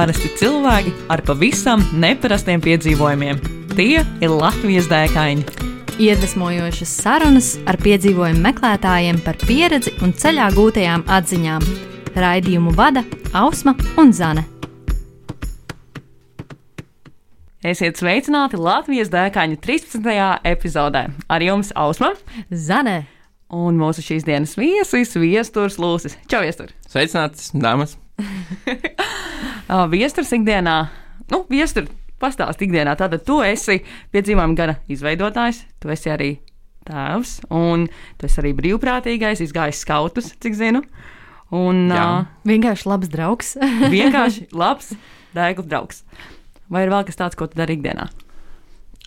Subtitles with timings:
[0.00, 3.40] parasti cilvēki ar pavisam neparastiem piedzīvojumiem.
[3.74, 5.44] Tie ir Latvijas dēkaini.
[6.00, 11.68] Iedvesmojošas sarunas ar piedzīvojumu meklētājiem par pieredzi un ceļā gūtajām atziņām.
[12.16, 13.04] Raidījumu vada
[13.36, 14.46] Ausma un Zane.
[17.60, 20.12] Esiet sveicināti Latvijas dēkaņu 13.
[20.48, 21.10] epizodē.
[21.28, 22.14] Ar jums Ausma
[22.48, 23.02] Zane!
[23.50, 26.16] un mūsu šīs dienas viesis Viesturs Lūsis.
[26.30, 26.70] Čau, Viestur!
[26.88, 27.99] Sveicināts, dāmas!
[28.20, 30.76] Uh, Viesturs ikdienā,
[31.32, 31.88] nu, Viestur,
[32.20, 33.80] pastāst ikdienā, tātad tu esi
[34.14, 36.30] piedzīvojuma gara izveidotājs, tu esi arī
[36.88, 37.86] tēvs, un
[38.18, 40.84] tu esi arī brīvprātīgais, izgājis skautus, cik zinu.
[41.50, 42.04] Un Jā.
[42.04, 43.54] uh, Vienkārši labs draugs.
[43.94, 44.92] vienkārši labs,
[45.36, 46.04] dēkls draugs.
[46.70, 48.06] Vai ir vēl kas tāds, ko tu dari ikdienā?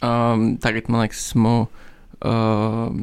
[0.03, 1.69] Um, tagad, man liekas, esmu
[2.19, 2.99] um,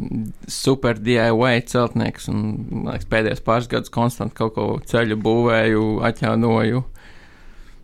[0.49, 2.43] super DIY celtnieks, un
[2.89, 6.85] liekas, pēdējos pāris gadus konstanti kaut ko ceļu būvēju, atjaunoju,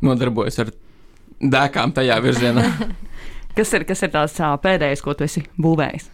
[0.07, 0.75] nodarbojos ar
[1.41, 2.67] dēkām tajā virzienā,
[3.57, 6.11] Kas ir, kas ir tās pēdējais, ko tu esi būvējis?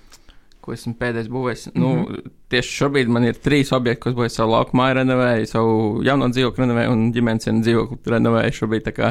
[0.62, 1.64] ko esmu pēdējais būvējis.
[1.72, 2.10] Mm -hmm.
[2.22, 5.72] nu, tieši šobrīd man ir trīs objekti, ko es būvēju savu lauku māju, renovēju, savu
[6.06, 8.52] jauno dzīvokli renovēju un ģimenes dzīvokli renovēju.
[8.60, 9.10] Šobrīd tā kā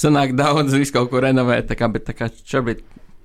[0.00, 2.80] sanāk daudz, visu kaut ko renovēt, tā kā, bet tā kā šobrīd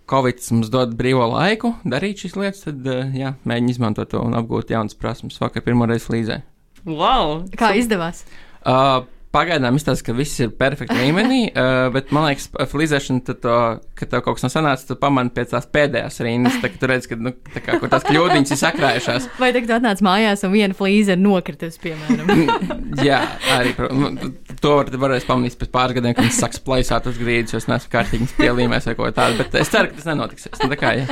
[0.07, 4.37] Covid mums dod brīvo laiku darīt šīs lietas, tad, uh, jā, mēģinu izmantot to un
[4.39, 5.39] apgūt jaunas prasmes.
[5.41, 6.41] Vakar pirmoreiz flīzē.
[6.87, 7.41] Wow!
[7.59, 8.23] Kā izdevās?
[8.63, 9.03] Uh,
[9.37, 13.57] Pagaidām izstāsta, ka viss ir perfekti līmenī, uh, bet man liekas, ka flīzēšana, tad to,
[13.99, 16.89] kad tev kaut kas nav sanācis, tu pamani pēc tās pēdējās rindas, tā, ka tu
[16.89, 19.27] redz, ka nu, tā kā, kur tās kļūdiņas ir sakrājušās.
[19.43, 22.33] Vai tagad atnāc mājās un viena flīze ir nokritusi, piemēram?
[23.07, 23.21] Jā,
[23.53, 24.31] arī nu,
[24.63, 27.69] to var, varēs pamanīt pēc pāris gadiem, kad viņš sāks plaisāt uz grīdas, jo es
[27.69, 30.57] neesmu kārtīgi pielīmēs vai ko tādu, bet es ceru, ka tas nenotiksies.
[30.63, 31.05] Nu, tā kā, jā.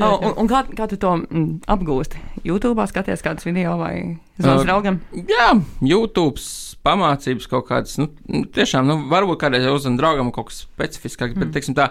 [0.00, 2.20] Oh, un, un kā, kā tu to mm, apgūsti?
[2.46, 3.94] YouTube skaties kādus video vai
[4.40, 4.96] zvans Uh, draugam?
[5.28, 5.50] jā,
[5.84, 6.40] YouTube
[6.86, 11.52] pamācības kaut kādas, nu, nu, tiešām, nu, varbūt kādreiz uzzinu draugam kaut kas specifiskāks, bet,
[11.54, 11.90] teiksim tā,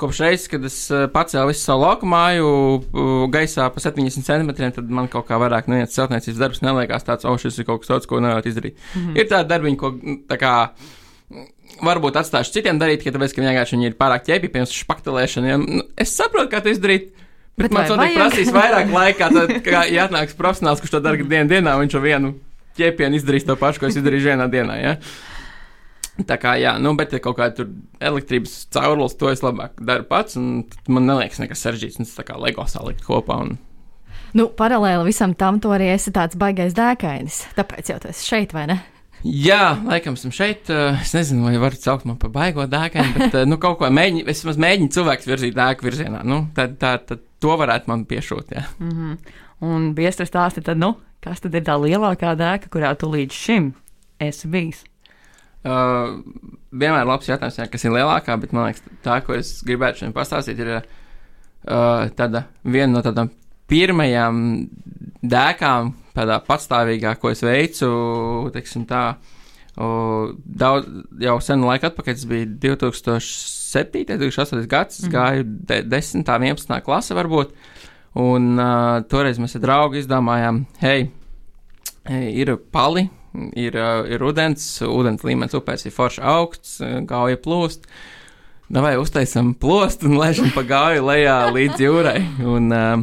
[0.00, 4.72] kopš reizes, kad es eh, pacēlu visu savu lauku māju uh, gaisā pa 70 centimetriem,
[4.76, 7.92] tad man kaut kā vairāk neiet celtniecības darbs, neliekas tāds, oh, šis ir kaut kas
[7.92, 8.78] tāds, ko nevarat izdarīt.
[8.94, 9.20] Mm -hmm.
[9.20, 10.54] Ir tādi darbiņi, ko, mm, tā kā,
[11.28, 11.48] mm,
[11.84, 15.48] varbūt atstāšu citiem darīt, ka tāpēc, ka vienkārši viņi ir pārāk ķēpi, piemēram, špaktelēšana.
[15.48, 17.12] Ja, nu, es saprotu, kā to izdarīt.
[17.58, 18.16] Bet, Bet man vajag?
[18.16, 22.00] prasīs vairāk laika, tad, kā ja atnāks profesionāls, kurš to dara dienu dienā, viņš ar
[22.00, 22.34] vienu
[22.80, 24.80] ķēpienu izdarīs to pašu, ko es izdarīju vienā dienā.
[24.80, 24.96] Ja?
[26.26, 27.64] Tā kā, jā, nu, bet ja kaut kāda
[28.04, 32.26] elektrības caurulis, to es labāk daru pats, un man neliekas nekas sarežģīts, un tas tā
[32.28, 33.38] kā LEGO salikt kopā.
[33.46, 33.56] Un...
[34.36, 37.44] nu, paralēli visam tam, tu arī esi tāds baigais dēkainis.
[37.56, 38.80] Tāpēc jau tas šeit, vai ne?
[39.20, 40.70] Jā, laikam esam šeit.
[40.72, 43.90] uh, Es nezinu, vai varat saukt man par baigo dēkainu, bet uh, nu, kaut ko
[43.92, 46.22] mēģinu, es vismaz mēģinu cilvēku virzīt dēku virzienā.
[46.24, 48.56] Nu, tad, tā, tad to varētu man piešūt.
[48.56, 48.64] Jā.
[48.80, 49.38] Mm -hmm.
[49.60, 50.94] Un biestri stāsti, tad, nu,
[51.24, 53.72] kas tad ir tā lielākā dēka, kurā tu līdz šim
[54.20, 54.84] esi bijis?
[55.60, 56.22] Uh,
[56.72, 60.14] vienmēr labs jautājums, jā, kas ir lielākā, bet man liekas, tā, ko es gribētu šodien
[60.16, 63.28] pastāstīt, ir uh, tāda viena no tādām
[63.68, 64.38] pirmajām
[65.20, 67.90] dēkām, tādā patstāvīgā, ko es veicu,
[68.54, 69.02] teiksim tā,
[69.76, 70.32] uh,
[70.64, 70.88] daudz,
[71.20, 75.12] jau senu laiku atpakaļ, tas bija 2007, 2008 gads, es Mhm.
[75.12, 77.52] gāju de, 10, 11 klase varbūt,
[78.18, 81.10] un uh, toreiz mēs ar draugu izdomājām, hei,
[82.10, 83.06] ir pali,
[83.54, 87.86] ir, uh, ir ūdens, ūdens līmenis upēs ir forši augsts, gauja plūst.
[88.70, 92.20] Vai uztaisam plostu un lēšam pa gāju lejā līdz jūrai.
[92.46, 93.02] Un, uh,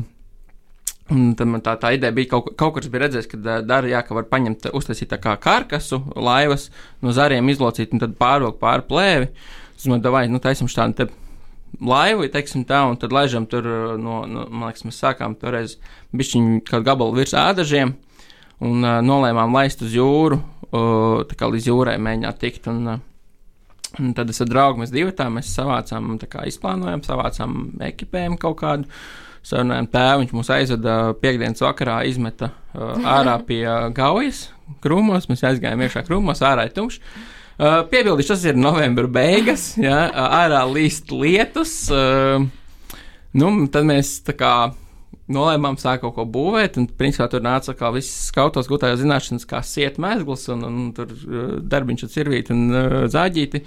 [1.11, 3.99] un tad man tā, tā ideja bija, kaut, kaut kurš bija redzējis, ka dara, jā,
[4.07, 6.69] ka var paņemt, uztaisīt tā kā karkasu, laivas
[7.03, 9.31] no zariem izlocīt un tad pārvilkt pāri plēvi.
[9.75, 11.09] Es domāju, vai, nu, taisam šādu
[11.81, 15.77] laivu, teiksim tā, un tad laižam tur, uh, no, no man liekas, mēs sākām toreiz
[16.17, 17.95] bišķiņu kādu gabalu virs ādažiem
[18.63, 20.39] un uh, nolēmām laist uz jūru,
[20.71, 22.69] uh, tā kā līdz jūrai mēģināt tikt.
[22.71, 27.05] Un, uh, un tad es ar draugu mēs divi tā, mēs savācām, tā kā izplānojam,
[27.05, 27.57] savācām
[27.91, 28.99] ekipējumu kaut kādu.
[29.47, 34.49] Sarunājām tēvu, viņš mūs aizveda piekdienas vakarā, izmeta uh, ārā pie uh, gaujas
[34.83, 35.29] krūmos.
[35.31, 36.99] Mēs aizgājām iekšā krūmos, ārā ir tumšs.
[37.57, 41.71] Uh, piebildīšu, tas ir novembra beigas, jā, uh, ārā līst lietus.
[41.89, 42.43] Uh,
[43.33, 44.51] nu, tad mēs tā kā
[45.33, 49.63] nolēmām sākt kaut ko būvēt, un principā tur nāca kā viss skautos gūtājās zināšanas, kā
[49.65, 51.09] siet mēsgls, un, un tur
[51.73, 53.63] darbiņš ar cirvīti un uh, zāģīti.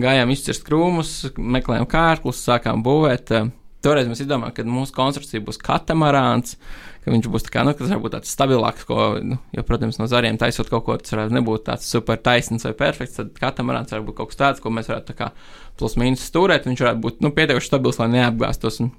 [0.00, 3.34] Gājām izcirst krūmus, meklējām kārklus, sākām būvēt.
[3.36, 3.52] Uh,
[3.84, 6.56] Toreiz mēs izdomājām, ka mūsu konstrukcija būs katamarāns,
[7.04, 10.08] ka viņš būs tā kā, nu, kas varbūt tāds stabilāks, ko, nu, jo, protams, no
[10.10, 14.08] zariem taisot kaut ko, tas varētu nebūt tāds super taisns vai perfekts, tad katamarāns varētu
[14.08, 15.30] būt kaut kas tāds, ko mēs varētu tā kā
[15.80, 18.80] plus mīnus stūrēt, viņš varētu būt, nu, pietiekuši stabils, lai neapgāstos.
[18.84, 18.92] Un,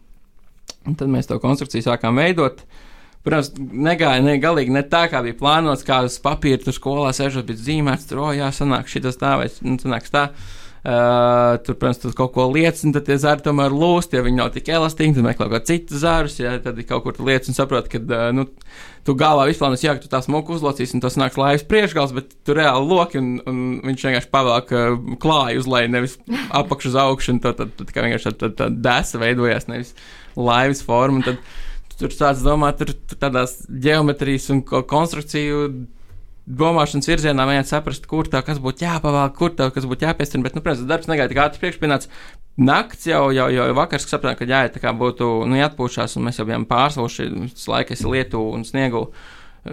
[0.85, 2.61] un tad mēs to konstrukciju sākām veidot.
[3.25, 7.47] Protams, negāja ne galīgi ne tā, kā bija plānots, kā uz papīra tur skolā sēžot,
[7.49, 10.27] bet zīmēts, tur, o, jā, sanāk, šitas tā, vai, nu, sanāks tā.
[10.85, 14.51] Uh, tur, protams, tur kaut ko liecina, tad tie zari tomēr lūst, ja viņi nav
[14.53, 17.87] tik elastīgi, tad meklē kaut kādu citu zārus, ja tad kaut kur liecina un saprot,
[17.89, 18.45] ka, uh, nu,
[19.01, 22.35] tu galvā nes, jā, ka tu tās muku uzlocīsi un tas nāks laivas priekšgals, bet
[22.45, 26.15] tu reāli loki un, un viņš vienkārši pavēlk uh, klāju uz leju, nevis
[26.61, 29.95] apakšu uz augšu, un tad, tad, tad, tad vienkārši tā, tā, tā desa veidojās, nevis
[30.37, 31.25] laivas forma.
[31.25, 31.41] Tad,
[31.97, 35.65] tur sāc domāt, tur, tur tādās geometrijas un konstrukciju
[36.45, 40.45] domāšanas virzienā mēģināt saprast, kur tā kas būtu jāpavēl, kur tā kas būtu jāpiestina.
[40.45, 42.11] Bet, nu, protams, darbs negaidīja tik ātri priekšpināts.
[42.61, 46.39] Nakts jau, jau, jau vakars sapratām, ka jāiet tā kā būtu, nu, jāatpūšās, un mēs
[46.39, 49.07] jau bijām pārsluši, visu laiku esi lietu un sniegu.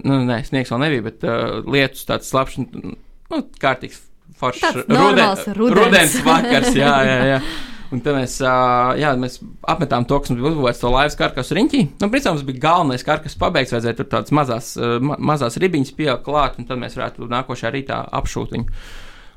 [0.00, 4.00] Nu, nē, sniegs vēl nebija, bet uh, lietus tāds slapjš, nu, kārtīgs
[4.40, 7.42] foršs rudens, rudens vakars, jā, jā, jā.
[7.92, 9.36] Un tad mēs, jā, mēs
[9.68, 11.80] apmetām to, kas mums bija uzbūvēts, to laivas karkas riņķī.
[12.00, 14.70] Nu, principā mums bija galvenais karkas pabeigts, vajadzēja tur tādas mazās,
[15.04, 18.80] ma mazās ribiņas pieaugt klāt, un tad mēs varētu nākošajā rītā apšūt viņu.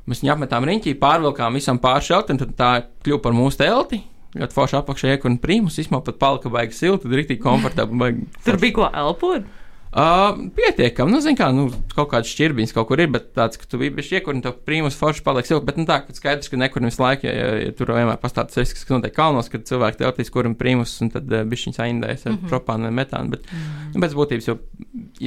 [0.07, 2.71] Mēs viņu apmetām riņķī, pārvilkām visam pāri šelti, un tad tā
[3.03, 3.99] kļuva par mūsu telti.
[4.35, 8.25] Ļoti forši apakšā iekūna prīmus, izmā pat palika baigi silti, rītīgi komfortabli.
[8.45, 9.47] Tur bija ko elpot?
[9.95, 13.63] Uh, pietiekami, nu, zini, kā, nu, kaut kādas šķirbiņas kaut kur ir, bet tāds, ka
[13.71, 16.51] tu biji bijis iekur un tev prīmus forši paliek silti, bet, nu, tā, ka skaidrs,
[16.51, 19.47] ka nekur visu laiku, ja, ja, ja tur vienmēr pastāv tas risks, ka notiek kalnos,
[19.53, 22.51] kad cilvēki telpīs, kuram prīmus, un tad uh, bišķiņas aindējas ar mm -hmm.
[22.51, 23.95] propānu vai metānu, bet, mm -hmm.
[23.95, 24.57] nu, pēc būtības, jo,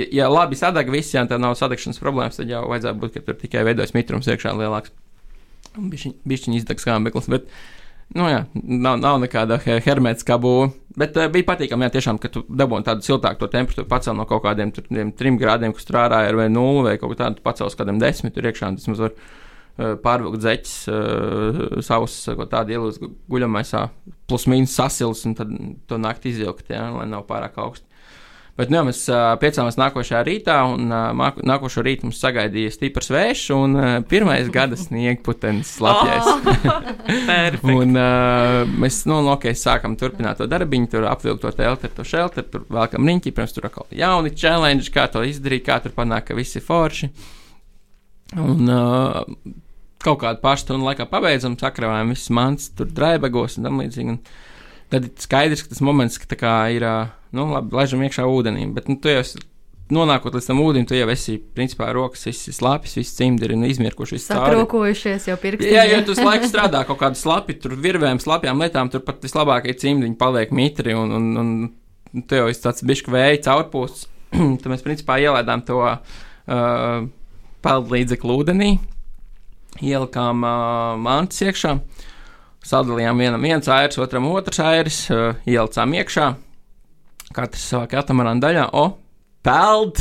[0.03, 3.25] ja, ja labi sadeg visi, ja tā nav sadegšanas problēmas, tad jau vajadzētu būt, ka
[3.25, 4.93] tur tikai veidojas mitrums iekšā lielāks.
[5.79, 7.49] Bišķiņ, bišķiņ izdegs skābeklis, bet,
[8.17, 10.71] Nu, jā, nav, nav nekāda hermētiskā būva.
[10.99, 14.43] Bet uh, bija patīkami, jā, tiešām, ka tu dabūji tādu siltāku temperatūru, pacēl no kaut
[14.47, 14.87] kādiem tur,
[15.19, 18.01] trim grādiem, kas tur ārā ir vai nulli, vai kaut kā tādu pacēl uz kādiem
[18.03, 18.73] desmit tur iekšā.
[18.81, 22.17] Tas var uh, pārvilkt zeķis, uh, savus
[22.51, 23.85] tādu ielūst guļamaisā,
[24.31, 25.53] plus mīnus sasils, un tad
[25.91, 27.87] to naktī izvilkt, jā, lai nav pārāk augsts.
[28.59, 29.05] Bet nu, mēs
[29.39, 33.77] piecāmies nākošajā rītā, un nākošo rītu mums sagaidīja stiprs vējš un
[34.11, 36.27] pirmais gada sniegputenis Latvijas.
[36.27, 37.95] Oh, un
[38.83, 42.65] mēs, nu, nu, ok, sākam turpināt to darbiņu, tur apvilkt to telti, to šelteru, tur
[42.75, 46.59] vēlkam riņķi, pirms tur atkal jauni challenge, kā to izdarīt, kā tur panākt, ka visi
[46.65, 47.13] forši.
[48.43, 49.21] Un uh,
[50.03, 54.19] kaut kādu pārstundu laikā pabeidzam, sakravējam visas mans, tur draibagos un tam līdzīgi.
[54.91, 56.89] Tad ir skaidrs, ka tas moments, ka tā kā ir.
[56.89, 58.67] Uh, nu, labi, laižam iekšā ūdenī.
[58.75, 59.23] Bet, nu, tu jau
[59.95, 63.69] nonākot līdz tam ūdenim, tu jau esi, principā, rokas, visi slāpes, visi cimdi ir nu,
[63.71, 64.21] izmirkuši.
[64.27, 65.71] Sakrokojušies jau pirksti.
[65.73, 69.77] Jā, jo tu laiku strādā kaut kādu slapi, tur virvēm, slapjām lietām, tur pat vislabākie
[69.81, 71.31] cimdiņi paliek mitri un, un,
[72.13, 74.09] un tu jau esi tāds bišķi vēja caurpūsts.
[74.61, 77.07] Tad mēs, principā, ielēdām to uh,
[77.65, 78.75] peldu līdzekli ūdenī,
[79.81, 81.79] ielikām uh, mantas iekšā,
[82.69, 86.29] sadalījām vienam viens airs, otram otrs airs, uh, ielicām iekšā
[87.35, 88.65] Katrs savā katamarāna daļā.
[88.79, 88.87] O,
[89.49, 90.01] Peld,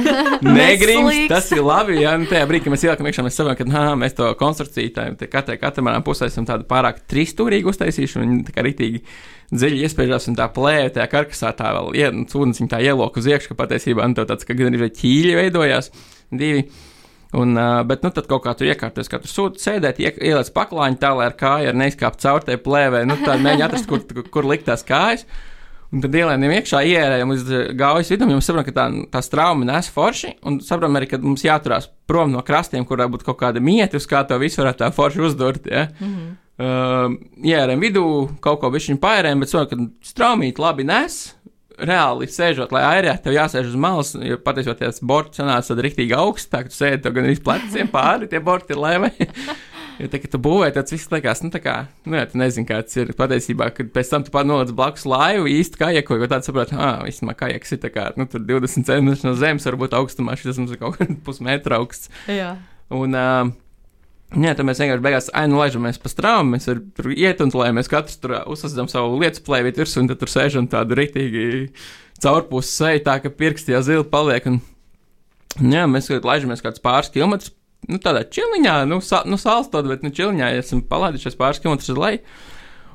[0.42, 1.98] negrims, tas ir labi.
[2.00, 5.26] Jā, nu, tajā brīdī, kad mēs ieliekam iekšā, mēs saprotam, ka nā, mēs to konstrukciju
[5.28, 9.02] katrai katamarāna pusē esam tādu pārāk trīsstūrīgi uztaisījuši un tā kā rītīgi
[9.52, 13.20] dziļi iespējas un tā plēja tajā karkasā tā vēl ie, nu, cūdens viņa tā ielok
[13.20, 15.92] uz iekšā, ka patiesībā nu, tāds, ka gan ir ķīļi veidojās
[16.32, 16.64] divi.
[17.36, 17.52] Un,
[17.84, 21.12] bet, nu, tad kaut kā tur iekārtoties, kā tur sūta sēdēt, ie, ieliec paklājiņu tā,
[21.12, 24.48] lai ar kāju ar neizkāpt caur tai plēvē, nu, tā mēģina atrast, kur, kur, kur
[24.48, 25.26] likt tās kājas.
[25.88, 29.64] Un tad ielēnām iekšā, ierējām līdz eh, gaujas vidum, jau saprotam, ka tā, tā strauma
[29.70, 33.62] nes forši, un saprotam arī, ka mums jāturās prom no krastiem, kurā būtu kaut kāda
[33.64, 35.70] mieta, uz kā to visu varētu tā forši uzdurt.
[35.72, 35.86] Ja?
[35.96, 36.28] Mm -hmm.
[36.60, 38.04] uh, ierējām vidū,
[38.44, 41.34] kaut ko bišķiņu paērējām, bet saprotam, ka straumīt labi nes.
[41.78, 46.12] Reāli sēžot, lai airē, tev jāsēž uz malas, jo patiesībā tas borts sanāca tad rīktīgi
[46.12, 49.12] augsts, tā ka tu sēdi to gan arī pleciem pāri, tie borti ir lēmē.
[49.98, 51.74] Jo tā, kad tu būvēji, tas viss liekas, nu, tā kā,
[52.06, 55.80] nu, jā, tu nezini, kāds ir patiesībā, kad pēc tam tu pārnoliec blakus laivu īsti
[55.80, 59.34] kajaku, jo tāds saprot, ah, vismaz kajaks ir tā kā, nu, tur 20 centimetrus no
[59.38, 62.12] zemes, varbūt augstumā šis mums ir kaut kāds pusmetra augsts.
[62.30, 62.54] Jā.
[62.94, 63.56] Un, uh,
[64.28, 67.88] Jā, tad mēs vienkārši beigās ainu laižamies pa strāmu, mēs tur iet un lai mēs
[67.88, 71.46] katrs tur uzsācam savu lietu plēvīt virsū, un tad tur sēžam tādu rītīgi
[72.20, 74.50] caurpus seju, tā ka pirksti jau zili paliek.
[74.50, 74.58] Un,
[75.72, 77.54] jā, mēs laižamies kāds pāris kilometrus
[77.86, 81.92] nu, tādā čiliņā, nu, sa, nu salstot, bet nu, čiliņā ja esam palaidušies pāris kilometrus
[81.94, 82.22] uz leju.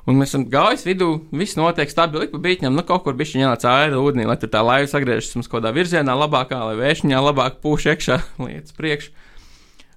[0.04, 3.64] Un mēs esam gājis vidū, viss notiek stabili pa beigām, nu kaut kur bija jānāc
[3.64, 7.62] ārā ūdenī, lai tur tā laiva sagriežas mums kaut kādā virzienā, labākā, lai vēšņā labāk
[7.64, 9.14] pūš iekšā lietas priekš.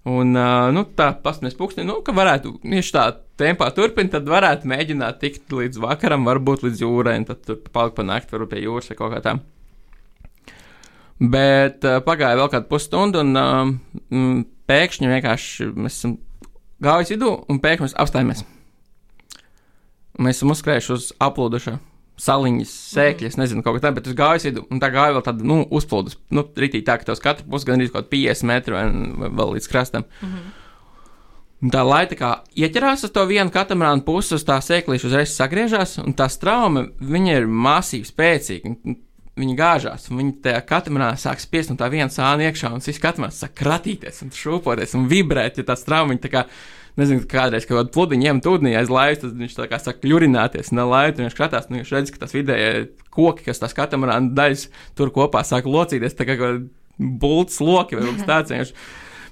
[0.06, 3.08] Un, uh, nu, tā pastāvēs pūksteni, nu, ka varētu, ja tā
[3.42, 8.06] tempā turpināt, tad varētu mēģināt tikt līdz vakaram, varbūt līdz jūrai, un tad palikt pa
[8.06, 9.34] nakti, varbūt pie jūras vai kaut kā tā.
[11.16, 16.18] Bet uh, pagāja vēl kāda pusstunda, un uh, pēkšņi vienkārši mēs esam
[16.84, 18.44] gājuši vidū un pēkšņi mēs apstājamies.
[20.20, 21.78] Mēs esam uzskrējuši uz aplūdušu
[22.20, 25.44] saliņas, sēkļas, nezinu, kaut kā tāda, bet uz gājas vidu, un tā gāja vēl tāda,
[25.44, 28.86] nu, uzplūdus, nu, rītī tā, ka tos katru pusi gan ir kaut 50 metru vai
[29.26, 30.06] vēl līdz krastam.
[30.22, 30.54] Mm -hmm.
[31.64, 35.98] Un tā laita kā ieķerās uz to vienu katamarānu pusi, uz tā sēklīša uzreiz sagriežās,
[35.98, 38.74] un tā strauma, viņa ir masīva, spēcīga.
[39.36, 43.02] Viņa gāžās, un viņa tajā katamarānā sāk spiest no tā viena sāna iekšā, un viss
[43.02, 46.44] katamarāns sāk kratīties, un šūpoties, un vibrēt, ja tā strauma viņa tā kā
[46.96, 50.72] nezinu, kādreiz kaut kādu pludiņu ņemt ūdenī aiz laivu, tad viņš tā kā saka, ļurināties
[50.72, 52.70] un viņš skatās, nu, viņš redz, ka tas vidējie
[53.12, 56.54] koki, kas tās katamarāna daļas tur kopā sāk locīties, tā kā
[56.96, 58.56] bults loki vai kaut kas tāds.
[58.56, 58.72] Viņš,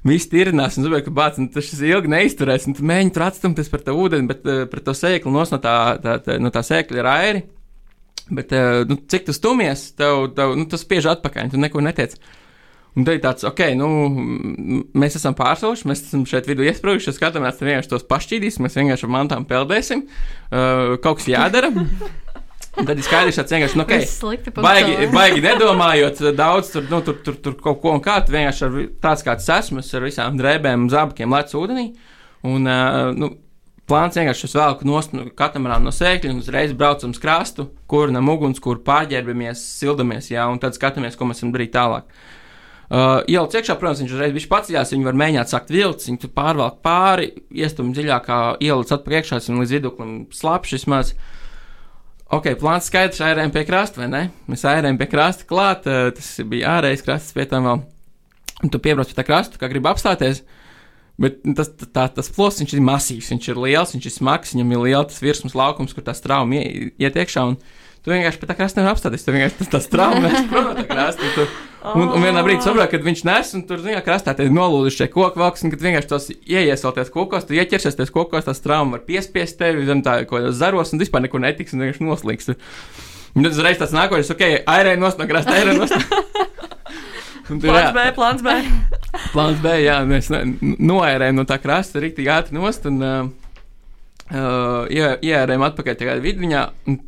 [0.05, 3.95] Viss tirinās, un saprotu, ka bācis, nu, tas ilgi neizturēs, un tur atstumties par to
[3.97, 7.09] ūdeni, bet uh, pret to sēklu nos no tā, tā, tā, no tā sēkļa ir
[7.09, 7.41] airi.
[8.33, 12.17] Bet, uh, nu, cik tu stumies, tev, tev nu, tas spiež atpakaļ, tu neko netiec.
[12.95, 13.89] Un tad ir tāds, ok, nu,
[14.97, 19.13] mēs esam pārsauši, mēs esam šeit vidū iesprūduši, skatāmies, vienkārši tos pašķīdīsim, mēs vienkārši ar
[19.17, 21.73] mantām peldēsim, uh, kaut kas jādara.
[22.75, 27.21] Un tad ir skaidrs, ka vienkārši, nu, okay, baigi, baigi nedomājot daudz, tur, nu, tur,
[27.27, 31.37] tur, tur kaut ko un kā, vienkārši ar tāds kāds esmu, ar visām drēbēm zābakiem
[31.37, 31.91] lec ūdenī.
[32.45, 33.31] Un, uh, nu,
[33.89, 38.13] plāns vienkārši es velku nost no katamarāna no sēkļa un uzreiz braucam uz krastu, kur
[38.15, 42.09] nam uguns, kur pārģērbamies, sildamies, jā, un tad skatāmies, ko mēs varam darīt tālāk.
[42.85, 46.33] Uh, Ielu ciekšā, protams, viņš uzreiz bija paceļās, viņi var mēģināt sakt vilcis, viņi tur
[46.37, 51.15] pārvelk pāri, iestum dziļākā ielas atpakaļ iekšā, un līdz viduklim slapš vismaz.
[52.35, 54.23] Ok, plāns skaidrs, airējām pie krasta, vai ne?
[54.53, 57.83] Mēs airējām pie krasta klāt, uh, tas bija ārējais krasts pie tam vēl.
[58.65, 60.45] Un tu piebrauc pie tā krasta, kā gribi apstāties.
[61.21, 64.81] Bet tas, tā, tas ploss ir masīvs, viņš ir liels, viņš ir smags, viņam ir
[64.89, 67.45] liels virsmas laukums, kur tā strauma iet iekšā.
[68.05, 69.23] Tu vienkārši pie tā krasta nevar apstāties.
[69.25, 71.25] Tu vienkārši tas, tas traumas prom no tā krasta.
[71.25, 71.47] Un, tu,
[71.95, 75.09] un, un vienā brīdī saproti, ka viņš nes, un tur vienā krastā ir nolūduši šie
[75.15, 79.07] koku valks, un kad vienkārši tos ieiesalties kokos, tu ieķersies tos kokos, tas trauma var
[79.07, 82.53] piespiest tevi, zem tā kādos zaros, un vispār neko netiks, un vienkārši noslīgs.
[83.35, 85.97] Un tad uzreiz tas nākošais, ok, airē nost no krasta, airē nost.
[87.49, 88.55] plāns B, plāns B.
[89.35, 93.27] plāns B, jā, mēs noērējam no tā krasta rīktīgi ātri nost, un uh,
[94.91, 96.65] ieērējam atpakaļ tajā vidviņā.
[96.91, 97.03] Un,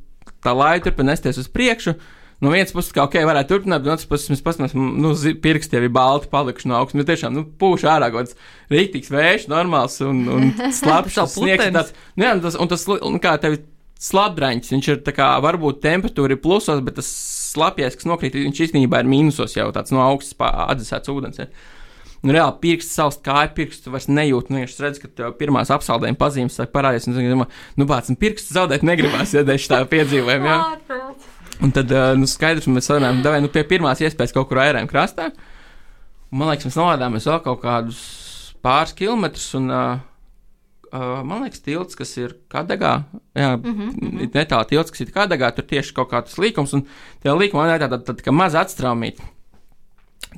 [0.46, 1.96] tā laika turpina nesties uz priekšu.
[2.44, 5.78] No vienas puses, kā ok, varētu turpināt, bet no otras puses, mēs paskatāmies, nu, pirksti
[5.78, 6.98] jau ir balti palikuši no augšas.
[6.98, 8.36] Nu, tiešām, nu, pūš ārā kaut kāds
[8.74, 10.50] rīktīgs vējš, normāls un, un
[10.80, 11.70] slapjš sniegs.
[11.72, 13.56] Tāds, nu, jā, un tas, un tas, un kā tev
[14.04, 17.08] slapdraņķis, viņš ir tā kā, varbūt temperatūra ir plusos, bet tas
[17.56, 21.42] slapjais, kas nokrīt, viņš īstenībā ir mīnusos jau tāds no augšas atdzesēts ūdens.
[21.42, 21.48] Ja.
[22.25, 24.52] Nu, reāli pirksts, savs kāju pirksts, vairs nejūti.
[24.52, 27.10] Nu, viņš redz, ka tev pirmās apsaldējuma pazīmes sāk parādīties.
[27.12, 27.46] Un, domā,
[27.78, 30.56] nu, bāc, nu, pirksts zaudēt negribās, ja dēļ tā piedzīvojuma.
[30.56, 31.04] Ja?
[31.64, 35.30] Un tad, nu, skaidrs, mēs sarunājām, davai, nu, pie pirmās iespējas kaut kur ērēm krastā.
[36.32, 38.02] Un, man liekas, mēs nolādāmies vēl kaut kādus
[38.64, 39.48] pāris kilometrus.
[39.60, 40.05] Un, uh,
[40.96, 42.94] Uh, man liekas, tilts, kas ir Kadagā,
[43.36, 44.30] jā, mm -hmm.
[44.32, 46.86] netālu tilts, kas ir Kadagā, tur tieši kaut kāds līkums, un
[47.22, 49.22] tajā līkumā ir tāda tā, tā, tā maza atstraumīta.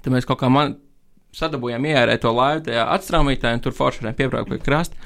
[0.02, 0.76] Tad mēs kaut kā man,
[1.36, 4.96] sadabūjām ierēt to laivu tajā atstrāmītē, un tur foršiem piebraukt pie krasta.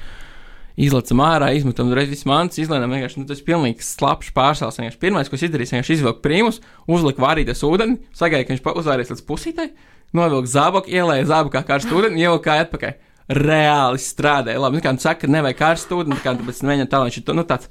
[0.73, 4.79] Izlecam ārā, izmetam reiz visu mantas, izlēmām vienkārši, nu, tas ir pilnīgi slapjš pārsāls.
[4.79, 9.13] Vienkārši pirmais, ko es izdarīju, vienkārši izvilku prīmus, uzliku vārītas ūdeni, sagaidīju, ka viņš uzvārīs
[9.13, 9.67] līdz pusītai,
[10.17, 12.97] novilku zābaku, ielēju zābaku kā karstu ūdeni, ieliku kā atpakaļ.
[13.31, 14.59] Reāli strādāja.
[14.59, 17.45] Labi, nu, kā nu saka, nevajag karstu ūdeni, kā tāpēc mēģināt tālāk, viņš ir nu,
[17.47, 17.69] tāds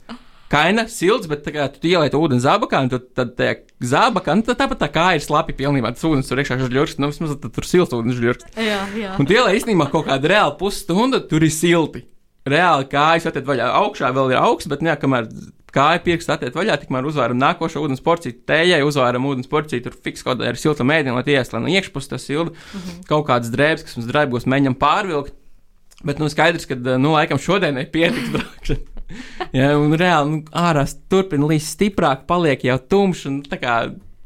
[0.53, 3.57] kaina, silts, bet tagad tu ieliec ūdeni zābakā, un tad, tajā
[3.93, 7.37] zābakā, nu, tāpat tā kā ir slapi pilnībā, tas ūdens tur iekšā žļurks, nu, vismaz
[7.41, 8.53] tad tur silts ūdens žļurks.
[8.61, 9.17] Jā, jā.
[9.21, 12.07] Un ieliec īstenībā kaut kādu reāli pusstundu, tur ir silti.
[12.49, 15.29] Reāli kājas attiek vaļā augšā, vēl ir augsts, bet jā, kamēr
[15.73, 20.27] kāja pirksts attiek vaļā, tikmēr uzvāram nākošo ūdens porciju, tējai uzvāram ūdens porciju, tur fiks
[20.27, 23.07] kaut kāda ir silta mēdīna, lai iesla no iekšpus tas silti, mm -hmm.
[23.09, 25.39] kaut kādas drēbes, kas mums draibos mēģinam pārvilkt.
[26.07, 29.05] Bet, nu, skaidrs, ka, nu, laikam šodienai pietiks braukšana.
[29.59, 33.77] ja, un reāli nu, ārā turpina līdz stiprāk, paliek jau tumšs, un tā kā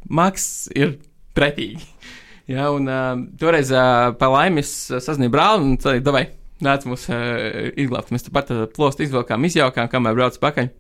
[0.08, 0.96] maks ir
[1.36, 1.82] pretīgi.
[2.46, 6.28] Ja, un uh, toreiz uh, pa laimi es sazināju brāli un teicu, davai,
[6.62, 8.14] nāc mūs uh, izglābt.
[8.14, 10.70] Mēs tāpat uh, plostu izvilkām, izjaukām, kamēr brauc pakaļ.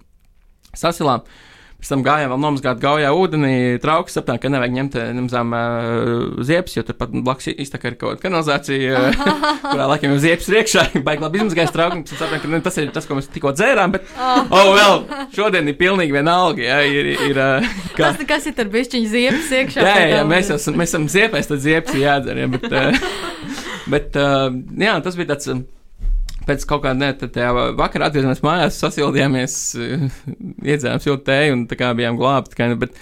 [0.76, 1.26] Sasilām.
[1.26, 5.50] Uh, Pēc tam gājām vēl nomazgāt gaujā ūdenī, trauks, sapratām, ka nevajag ņemt eh, nemazām
[5.52, 10.22] uh, ziepes, jo tur pat blakus iztaka ir kaut kāda kanalizācija, uh, kurā laikam jau
[10.24, 13.20] ziepes ir iekšā, baigi labi izmazgājis trauks, un sapratām, ka ne, tas ir tas, ko
[13.20, 15.04] mēs tikko dzērām, bet, oh, oh vēl,
[15.36, 18.08] šodien ir pilnīgi vienalga, jā, ir, ir, uh, kā...
[18.08, 19.84] kas, kas ir ar bišķiņu ziepes iekšā?
[19.84, 24.16] Jā, jā, jā mēs, esam, mēs esam ziepēs, tad ziepes jādzer, jā, bet, uh, bet,
[24.16, 24.48] uh,
[24.80, 25.52] jā, tas bija tāds.
[25.52, 25.66] Uh,
[26.46, 29.60] pēc kaut kāda tajā vakarā atgriezāmies mājās, sasildījāmies,
[30.72, 32.58] iedzērām siltu tēju un tā kā bijām glābti.
[32.58, 32.98] Kā, bet,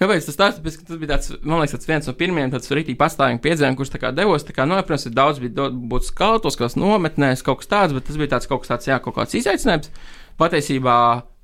[0.00, 0.56] Kāpēc tas tāds?
[0.56, 3.90] Tāpēc, tas bija tāds, man liekas, tas viens no pirmajiem tādiem rītīgi pastāvīgiem piedzīvojumiem, kurš
[3.92, 4.46] tā kā devos.
[4.48, 8.08] Tā kā, nu, protams, ir daudz, bija būt skautos, kas nometnēs, kaut kas tāds, bet
[8.08, 9.92] tas bija tāds kaut kas tāds, jā, kaut kāds izaicinājums.
[10.40, 10.96] Patiesībā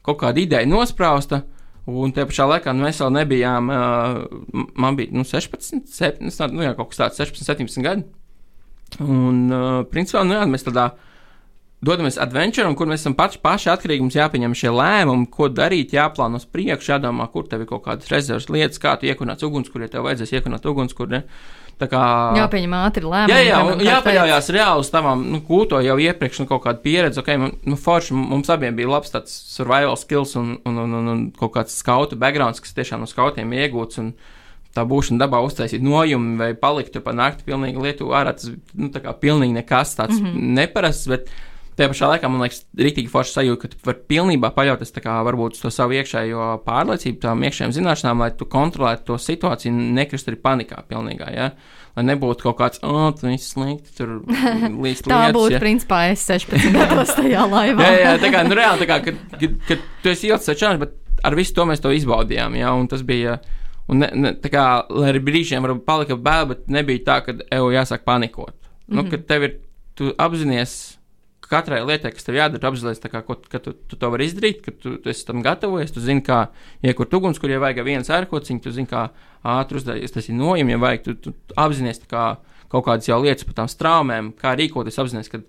[0.09, 1.43] kaut kāda ideja nosprausta,
[1.87, 6.65] Un tajā pašā laikā nu, mēs vēl nebijām, uh, man bija nu, 16, 17, nu,
[6.65, 8.03] jā, kaut kas tāds- 16, 17 gadi.
[8.99, 10.89] Un, uh, principā, nu, jā, mēs tādā
[11.85, 14.05] dodamies adventure, kur mēs esam paši, paši atkarīgi.
[14.07, 18.11] Mums jāpieņem šie lēmumi, ko darīt, jāplāno uz priekšu, jādomā, kur tev ir kaut kādas
[18.13, 21.23] rezerves lietas, kā tu iekunāts ugunskura, ja tev vajadzēs iekunāt ugunskura.
[21.77, 22.03] Tā kā
[22.39, 23.35] Jāpieņem ātri lēmumi.
[23.35, 27.21] Jā, jā, kā jāpaļaujas reāli uz tavām nu, gūto jau iepriekš nu, kaut kādu pieredzi.
[27.21, 31.11] Okay, man, nu, forši, mums abiem bija labs tāds survival skills un, un, un, un,
[31.13, 34.01] un kaut kāds skautu backgrounds, kas tiešām no skautiem iegūts.
[34.01, 34.15] Un,
[34.77, 38.35] Tā būšana dabā uztaisīt nojumu vai palikt tur pa nakti pilnīgi lietu ārā.
[38.37, 40.51] Tas nu, tā kā pilnīgi nekas tāds mm -hmm.
[40.59, 41.31] neparasts, bet
[41.77, 45.63] tajā pašā laikā man liekas, rītīgi forši sajūta, ka tu vari pilnībā paļauties varbūt uz
[45.63, 50.83] to savu iekšējo pārliecību, tām iekšējām zināšanām, lai tu kontrolētu to situāciju, nekrist arī panikā
[50.89, 51.29] pilnīgā.
[51.35, 51.51] Ja?
[51.97, 54.19] Lai nebūtu kaut kāds, oh, tas viss slikti, tur
[54.85, 55.63] līdz Tā lietas, būtu, ja.
[55.63, 57.85] principā, es 16 gados tajā laivā.
[57.85, 60.81] Jā, jā, tā kā nu, reāli, tā kā, kad, kad, kad tu esi ielikts čāns,
[60.83, 62.59] bet ar visu to mēs to izbaudījām.
[62.61, 63.39] Jā, un tas bija.
[63.87, 67.37] Un ne, ne, tā kā, lai arī brīžiem varbūt palika bail, bet nebija tā, ka
[67.39, 68.57] tev jāsāk panikot.
[68.57, 68.97] Mm -hmm.
[68.99, 69.53] nu, kad tev ir,
[69.95, 70.97] tu apzinājies
[71.51, 72.73] katrai lietai, kas tev jādara,
[73.27, 76.25] ko, ka tu, tu to vari izdarīt, ka tu, tu esi tam gatavojies, tu zini,
[76.27, 76.47] kā
[76.87, 79.09] iekurt uguns, kur jau vajag viens ērkociņš, tu zini, kā
[79.47, 82.27] ātri uzdarīt, tas ir nojumi, ja vajag, tu, tu apzinājies kā
[82.73, 85.43] kaut kādas jau lietas par tām straumēm, kā rīkoties, apzinājies, ka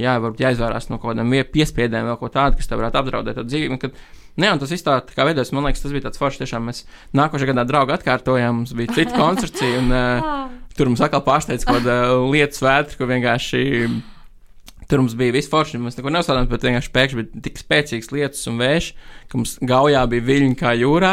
[0.00, 3.38] jā, varbūt jāizvērās no kaut kādām vie- piespiedēm, vēl ko tādu, kas tev varētu apdraudēt
[3.38, 3.78] to dzīvi.
[3.82, 3.98] Kad,
[4.40, 6.40] ne, un tas tā kā veidojas, man liekas, tas bija tāds foršs.
[6.42, 6.84] Tiešām mēs
[7.18, 11.82] nākošajā gadā draugu atkārtojām, mums bija cita koncercija, un uh, tur mums atkal pārsteidz kaut
[11.82, 11.98] kāda
[12.32, 13.62] lietu svētki, kur vienkārši.
[14.92, 18.48] Tur mums bija viss forši, mēs neko neuzsādām, bet vienkārši pēkšņi bija tik spēcīgs lietus
[18.50, 18.88] un vējš,
[19.32, 21.12] ka mums gaujā bija viļņi kā jūrā.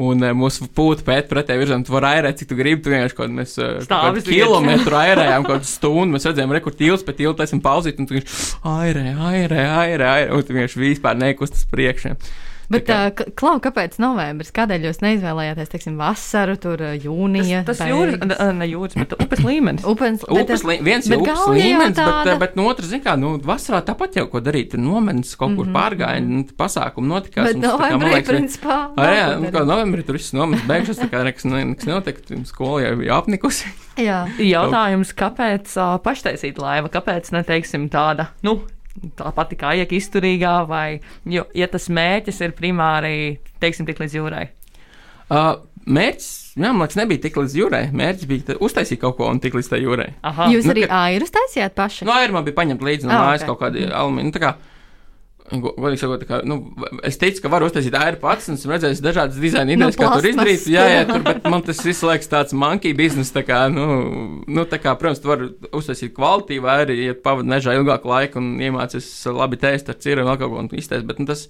[0.00, 2.80] Un uh, mūsu pūta pēc pretējā virzienā, tu vari airēt, cik tu gribi.
[2.80, 3.52] Tu vienkārši kaut mēs
[3.84, 6.14] Stāvis kādu kilometru airējām, kaut kādu stundu.
[6.14, 10.30] Mēs redzējām, rekur tilts pēc tilta, esam pauzīt, un tu vienkārši airē, airē, airē, airē,
[10.32, 12.16] un tu vienkārši vispār nekustas priekšā.
[12.72, 14.50] Bet, uh, Klau, kāpēc novembris?
[14.56, 17.62] Kādēļ jūs neizvēlējāties, teiksim, vasaru, tur jūnija?
[17.68, 18.18] Tas, tas jūras,
[18.56, 19.84] ne, jūras, bet upes līmenis.
[19.88, 23.02] Upens, Upes lī, viens bet jau upes līmenis, bet, tāda- eh, bet no otras, zin
[23.04, 24.70] kā, nu, vasarā tāpat jau ko darīt.
[24.72, 27.52] Tur nometnes kaut kur pārgāja, nu, pasākumu notikās.
[27.52, 28.78] Bet kā, novembrī, liekas, principā.
[28.96, 32.24] Ā, jā, nu, kā novembrī tur viss nometnes beigšas, tā kā nekas, ne- nekas notiek,
[32.26, 33.66] tur skola jau bija apnikusi.
[34.00, 34.22] Jā.
[34.40, 38.62] Jautājums, kāpēc uh, paštaisīt laiva, kāpēc neteiksim tāda, nu,
[39.16, 44.18] tā pati kā iek izturīgā, vai, jo, ja tas mērķis ir primāri, teiksim, tik līdz
[44.18, 44.48] jūrai.
[45.32, 45.54] Uh,
[45.88, 46.28] mērķis,
[46.60, 47.82] jā, man liekas, nebija tik līdz jūrai.
[47.96, 50.10] Mērķis bija ta- uztaisīt kaut ko un tik līdz tai jūrai.
[50.22, 52.04] Aha, Jūs Nu, arī ka- airus taisījāt paši?
[52.04, 53.48] No airuma bija paņemt līdzi no Ah, mājas ok.
[53.54, 54.28] kaut kādi alumīni.
[54.28, 54.58] Nu, tā kā, go-
[55.52, 56.56] Godīgi sakot, kā, nu,
[57.04, 60.08] es teicu, ka varu uztaisīt aeru pats, un esmu redzējis dažādas dizaina No idejas, kā
[60.14, 60.64] tur izdarīt.
[60.72, 63.34] Jā, jā, tur, bet man tas viss liekas tāds monkey biznes.
[63.34, 63.84] Tā kā, nu,
[64.48, 68.54] nu, tā kā, protams, tu vari uztaisīt kvalitīvu aeru, ja pavadi mežā ilgāku laiku un
[68.64, 71.04] iemācies labi tēst ar ciru un vēl kaut ko un iztēst.
[71.10, 71.44] Bet nu, tas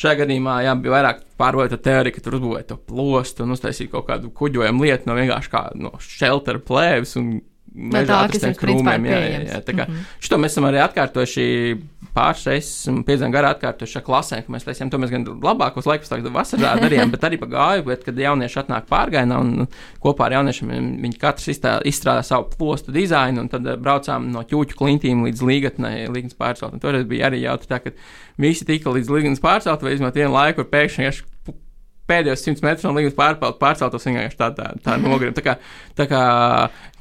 [0.00, 4.08] šajā gadījumā jā, bija vairāk pārvērta teorija, ka tur uzbūvēja to plostu un uztaisīja kaut
[4.10, 7.16] kādu kuģojumu lietu no vienkārši kā no shelter plēves.
[7.20, 7.38] un
[7.74, 10.04] Principā ir krūmiem, jā, jā, jā, tā kā, Mhm.
[10.22, 11.46] Šo mēs esam arī atkārtojuši
[12.14, 16.08] pāris reizes, pieciem gadiem atkārtojuši šajā klasē, ka mēs taisījām to mēs gan labākos laikus,
[16.12, 19.66] tā kā vasarā darījām, bet arī pa gāju, bet kad jaunieši atnāk pārgājienā un
[20.00, 20.70] kopā ar jauniešiem
[21.02, 25.42] viņi katrs izstā- izstrādā savu postu dizainu, un tad eh, braucām no ķūķu klintīm līdz
[25.42, 26.72] līgatnei, līgas pārcelt.
[26.72, 27.90] Un toreiz bija arī jautri tā, ka
[28.38, 31.33] visi tika līdz līgas pārcelt, vai izmantot vienu laiku, kur pēkšņi
[32.10, 35.34] pēdējos simts metrus no līgas pārcelt, pārceltos vienkārši tā, tā, tā nogrim.
[35.36, 35.56] Tā kā,
[35.98, 36.22] tā kā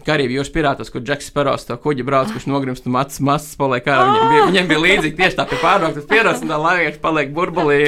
[0.03, 3.87] Karību jūras pirātos, kur Džeks Speros to kuģi brauc, kurš nogrimst un matas masas paliek
[3.87, 4.09] ārā.
[4.09, 7.79] Viņam bija, viņam bija līdzīgi tieši tā pie pārbrauktas pieros, un tā laivieši paliek burbulī.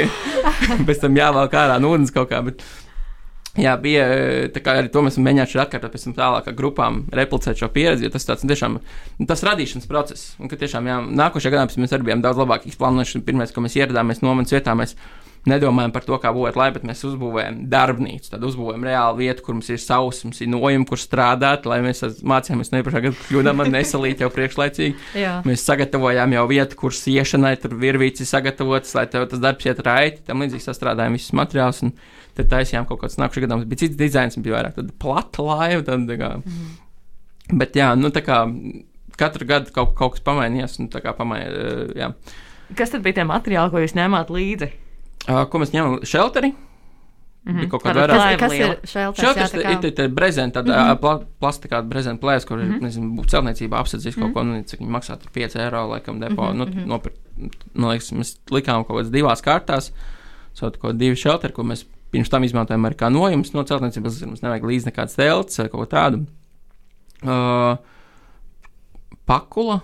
[0.88, 2.40] Pēc tam jāvelk ārā no ūdens kaut kā.
[2.46, 2.64] Bet,
[3.56, 4.04] Jā, bija
[4.52, 8.28] arī to mēs mēģinājām atkārtot pēc tam tālāk ar grupām, replicēt šo pieredzi, jo tas
[8.28, 10.34] tāds nu, tiešām nu, tas radīšanas process.
[10.42, 13.24] Un, ka tiešām, jā, nākošajā gadā mēs arī bijām daudz labāk izplānojuši.
[13.24, 14.98] Pirmais, ko mēs ieradāmies nomaļas vietā, mēs
[15.50, 18.32] nedomājam par to, kā būvēt laivu, bet mēs uzbūvējam darbnīcu.
[18.34, 22.02] Tad uzbūvējam reāli vietu, kur mums ir sauss, mums ir nojumi, kur strādāt, lai mēs
[22.26, 25.12] mācījāmies no iepriekšējā gada kļūdām, nesalīt jau priekšlaicīgi.
[25.50, 30.24] Mēs sagatavojām jau vietu, kur siešanai tur virvīci sagatavotas, lai tev tas darbs iet raiti.
[30.26, 31.84] Tam līdzīgi sastrādājām visus materiālus.
[31.86, 31.94] Un
[32.38, 33.70] tad taisījām kaut kāds nākamais gads.
[33.70, 35.84] Bija cits dizains, bija vairāk tāda plata laiva.
[35.86, 36.74] Tad, tā kā, mm.
[37.62, 38.42] Bet jā, nu tā kā
[39.20, 40.80] katru gadu kaut, kaut kas pamainījās.
[40.82, 42.10] Un, tā kā pamainījās, jā.
[42.76, 44.72] Kas tad bija tie materiāli, ko jūs ņēmāt līdzi?
[45.26, 46.00] Ko mēs ņēmām?
[46.06, 46.52] Šelteri.
[46.52, 46.56] Mm
[47.46, 47.60] Mhm.
[47.60, 47.70] -hmm.
[47.70, 48.18] Kaut kā vairāk.
[48.18, 49.54] laiva Kas ir šelters?
[49.54, 51.00] Ir kā- tā brezenta, tāda mm -hmm.
[51.00, 52.82] pla, plastikāta brezenta plēs, kur, mm -hmm.
[52.82, 56.60] nezinu, celtniecībā apsadzīs kaut ko, nu, cik viņi maksā tur 5 eiro, laikam, depo, mm
[56.62, 56.76] -hmm.
[56.76, 57.20] nu, nopirkt,
[57.74, 59.92] nu, liekas, mēs likām kaut kādas divās kārtās,
[60.54, 64.42] sauc kaut divi šelteri, ko mēs pirms tam izmantojam arī kā nojums no celtniecības, mums
[64.42, 66.26] nevajag līdz nekāds telts vai kaut ko tādu.
[67.24, 67.78] Uh,
[69.26, 69.80] pakula,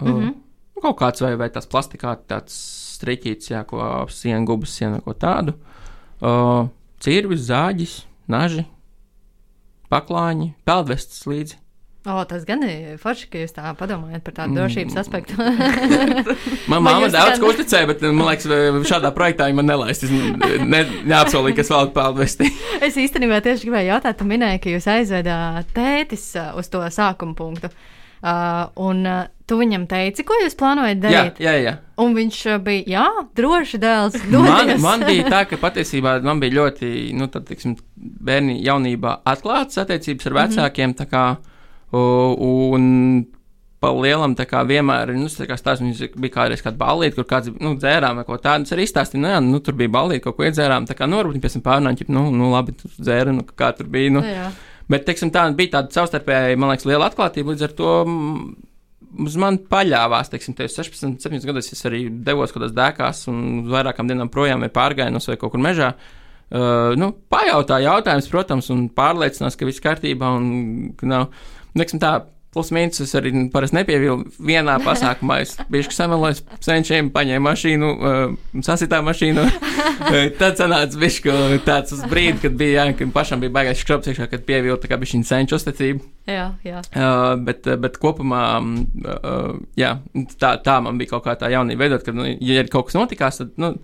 [0.00, 0.28] uh, mm Mhm.
[0.28, 0.34] -hmm.
[0.82, 3.80] kaut kāds vai, vai tās plastikāta tāds striķīts, jā, ko
[4.12, 5.54] sienu gubas sienu ko tādu.
[6.20, 6.66] uh,
[7.02, 8.66] cirvis, zāģis, naži,
[9.92, 11.58] paklāņi, peldvestas līdzi.
[12.08, 15.00] O, tas gan ir forši, ka jūs tā padomājat par tādu drošības Mm.
[15.02, 15.34] aspektu.
[16.70, 18.46] Man Vai māma jūs daudz ko uzticēja, bet man liekas,
[18.88, 20.06] šādā projektā viņa man nelaist.
[20.06, 20.80] Es ne,
[21.10, 22.48] neapsolīju, ka es vēl peldvesti.
[22.86, 27.36] es īstenībā tieši gribēju jautāt, tu minēji, ka jūs aizvedāt tētis uh, uz to sākuma
[27.36, 27.68] punktu.
[28.22, 31.40] Uh, un uh, tu viņam teici, ko jūs plānojat Jā, darīt?
[31.42, 31.74] jā, jā.
[31.98, 33.06] Un viņš uh, bija, jā,
[33.38, 34.18] droši dēls.
[34.48, 39.80] Man, man bija tā, ka patiesībā man bija ļoti, nu, tad, tiksim, bērni jaunībā atklātas
[39.82, 41.24] attiecības ar vecākiem, tā kā,
[41.96, 42.86] un
[43.78, 47.28] pa lielam, tā kā vienmēr, nu, tā kā stāsts, mums bija kādreiz kāda balīta, kur
[47.30, 50.24] kāds, nu, dzērām vai ko tādu, es arī izstāstīju, nu, jā, nu, tur bija balīta,
[50.26, 52.90] kaut ko iedzērām, tā kā, nu, varbūt viņi pēc tam pārnāņķi, nu, nu, labi, tur
[52.98, 54.48] dzēra, nu, kā tur bija, nu, Jā.
[54.88, 57.52] Bet, teiksim, tā bija tāda savstarpēji, man liekas, liela atklātība.
[57.52, 58.44] Līdz ar to mm,
[59.24, 63.42] uz mani paļāvās, teiksim, te 16, 17 gados es arī devos kaut kādās dēkās un
[63.70, 65.92] vairākām dienām projām vai pārgājienos vai kaut kur mežā.
[66.48, 70.48] Uh, nu, pajautāja jautājums, protams, un pārliecinās, ka viss kārtībā un
[70.96, 71.26] ka nav.
[71.76, 72.14] Teiksim, tā,
[72.58, 75.38] plus mīnus es arī parasti nepievilu vienā pasākumā.
[75.44, 79.44] Es bieži samalojos senčiem, paņēmu mašīnu, uh, sasitā mašīnu.
[79.44, 84.10] Uh, Tad sanāca bišķi tāds uz brīdi, kad bija, jā, kad pašam bija baigais skrops
[84.10, 86.02] iekšā, kad pievilta tā kā bišķiņa senču uzticību.
[86.30, 86.82] jā, jā.
[86.90, 89.94] Uh, bet, uh, bet kopumā, uh, jā,
[90.40, 93.42] tā, tā man bija kaut kā tā jaunība veidot, ka, nu, ja kaut kas notikās,
[93.42, 93.74] tad, nu,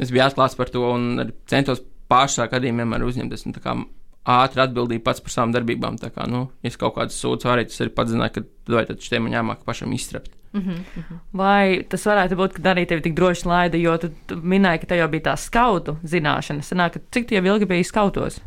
[0.00, 3.48] es biju atklāts par to un centos pāršā gadījumā vienmēr uzņemties.
[3.60, 3.76] kā
[4.28, 5.96] Ātri atbildīja pats par savām darbībām.
[6.00, 8.84] Tā kā, nu, ja es kaut kādas sūdzības arī, tas arī pats zināja, ka vai
[8.88, 10.34] tad šiem man jāmāk pašam izstrapt.
[11.36, 14.92] Vai tas varētu būt, ka arī tevi tik droši laida, jo tu, tu minēji, ka
[14.92, 16.64] tev jau bija tā skautu zināšana.
[16.64, 18.40] Sanāk, cik tie ilgi bija skautos?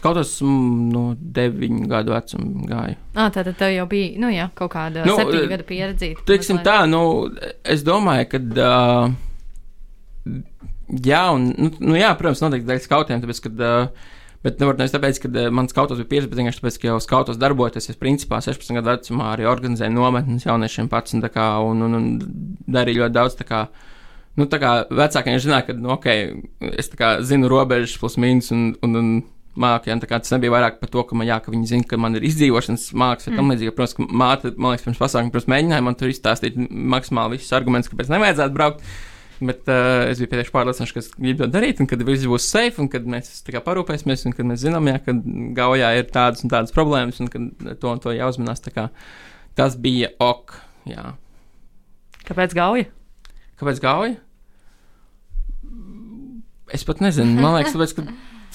[0.00, 2.96] Skautos mm, no 9 gadu vecuma gāju.
[3.14, 6.12] Ah, tātad tev jau bija, nu jā, kaut kāda Nu, nu, septiņu eh, gadu pieredze.
[6.28, 7.02] Teiksim tā, nu,
[7.64, 8.40] es domāju, ka.
[8.54, 10.38] Uh,
[11.04, 13.52] jā, un, nu, nu, jā, protams, noteikti dēļ skautiem, tāpēc, ka.
[13.58, 17.00] Uh, Bet nevar nevis tāpēc, ka uh, man skautos bija 15, bet tāpēc, ka jau
[17.04, 21.84] skautos darbojoties, es principā 16 gadu vecumā arī organizēju nometnes jauniešiem pats un, kā, un,
[21.84, 22.06] un, un
[22.72, 23.36] darīju ļoti daudz.
[23.44, 23.66] Kā,
[24.40, 26.08] nu, tā kā vecākiem ir zināms, ka, nu, ok,
[26.72, 29.12] es kā zinu robežas, plus mīnus, un, un, un
[29.60, 30.08] mākslinieki.
[30.10, 32.26] Ja, tas nebija vairāk par to, ka, man, jā, ka viņi zina, ka man ir
[32.28, 33.52] izdzīvošanas māksla, mm.
[33.54, 33.74] līdzīgi.
[33.76, 37.90] Protams, ka māte, man liekas, pirms pasākuma, pirms mēģināja man tur izstāstīt maksimāli visus argumentus,
[37.92, 38.84] kāpēc nevajadzētu braukt.
[39.40, 42.44] Bet uh, es biju pietiekami pārliecināts, ka es gribu to darīt, un kad viss būs
[42.44, 45.14] safe, un kad mēs kā parūpēsimies, un kad mēs zinām, jā, ka
[45.56, 47.40] gaujā ir tādas un tādas problēmas, un ka
[47.80, 48.60] to un to jāuzmanās.
[48.68, 48.90] kā
[49.56, 50.58] Tas bija ok.
[50.90, 51.14] Jā.
[52.28, 52.90] Kāpēc gauja?
[53.60, 54.18] Kāpēc gauja?
[56.70, 57.40] Es pat nezinu.
[57.40, 58.04] Man liekas, tāpēc, ka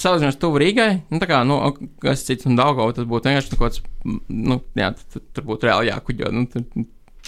[0.02, 1.58] salīdzinot tuvu Rīgai, nu, tā kā, nu,
[2.04, 3.84] kas cits un Daugau, tas būtu vienkārši nu, kaut kāds,
[4.30, 6.32] nu, jā, tur, tur būtu reāli jākuģo.
[6.36, 6.66] Nu, tur,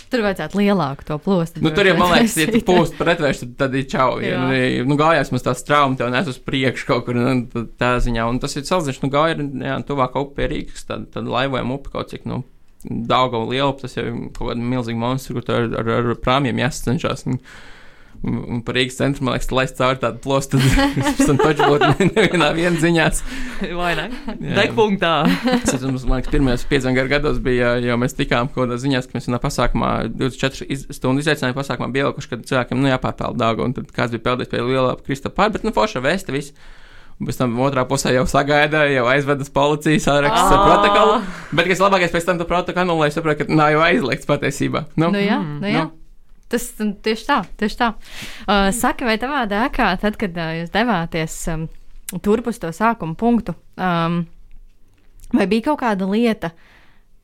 [0.08, 1.62] Tur vajadzētu lielāku to plostu.
[1.66, 4.20] Nu, tur jau, man liekas, ja tu pūst pretvērš, tad, tad ir čau.
[4.24, 7.66] Ja, nu, ja, nu, gājās mums tās traumas, tev nes uz priekšu kaut kur nu,
[7.80, 8.28] tā ziņā.
[8.32, 11.80] Un tas ir salīdzinoši, nu, gāja ir, jā, tuvāk upe pie Rīgas, tad, tad laivojumu
[11.80, 12.44] upe kaut cik, nu,
[12.88, 17.26] un liela, tas jau ir kaut kāda milzīga monstru, kur ar, ar, ar prāmjiem jāsacenšas.
[17.28, 17.42] Un,
[18.24, 22.80] un, par Rīgas centru, man liekas, laist cauri tādu plostu, tad taču būtu nevienā viena
[22.82, 23.22] ziņās.
[23.78, 24.08] Vai ne?
[24.42, 25.12] Degpunktā.
[25.60, 29.18] Es atceros, man liekas, pirmajos piecos gados bija, jau mēs tikām kaut kādā ziņā, ka
[29.20, 33.68] mēs vienā pasākumā, 24 iz, stundu izaicinājuma pasākumā bija ielikuši, ka cilvēkiem, nu, jāpārpeld dāgu,
[33.68, 36.56] un tad kāds bija peldējis pie lielā krista pār, bet, nu, forša vēsta viss.
[37.18, 40.66] Un Pēc tam otrā pusē jau sagaida, jau aizvedas policijas sāraksts ar Ā.
[40.68, 41.16] protokolu.
[41.58, 44.84] Bet, kas labākais, pēc tam tu protokolu anulēji, saproti, ka nav jau aizliegts patiesībā.
[45.02, 45.82] Nu, Nu, jā, Mm, nu, jā.
[45.88, 45.97] nu.
[46.52, 47.92] Tas tieši tā, tieši tā.
[48.48, 51.68] Uh, saka, vai tavā dēkā, tad, kad uh, jūs devāties um,
[52.24, 54.22] turp uz to sākuma punktu, um,
[55.36, 56.54] vai bija kaut kāda lieta,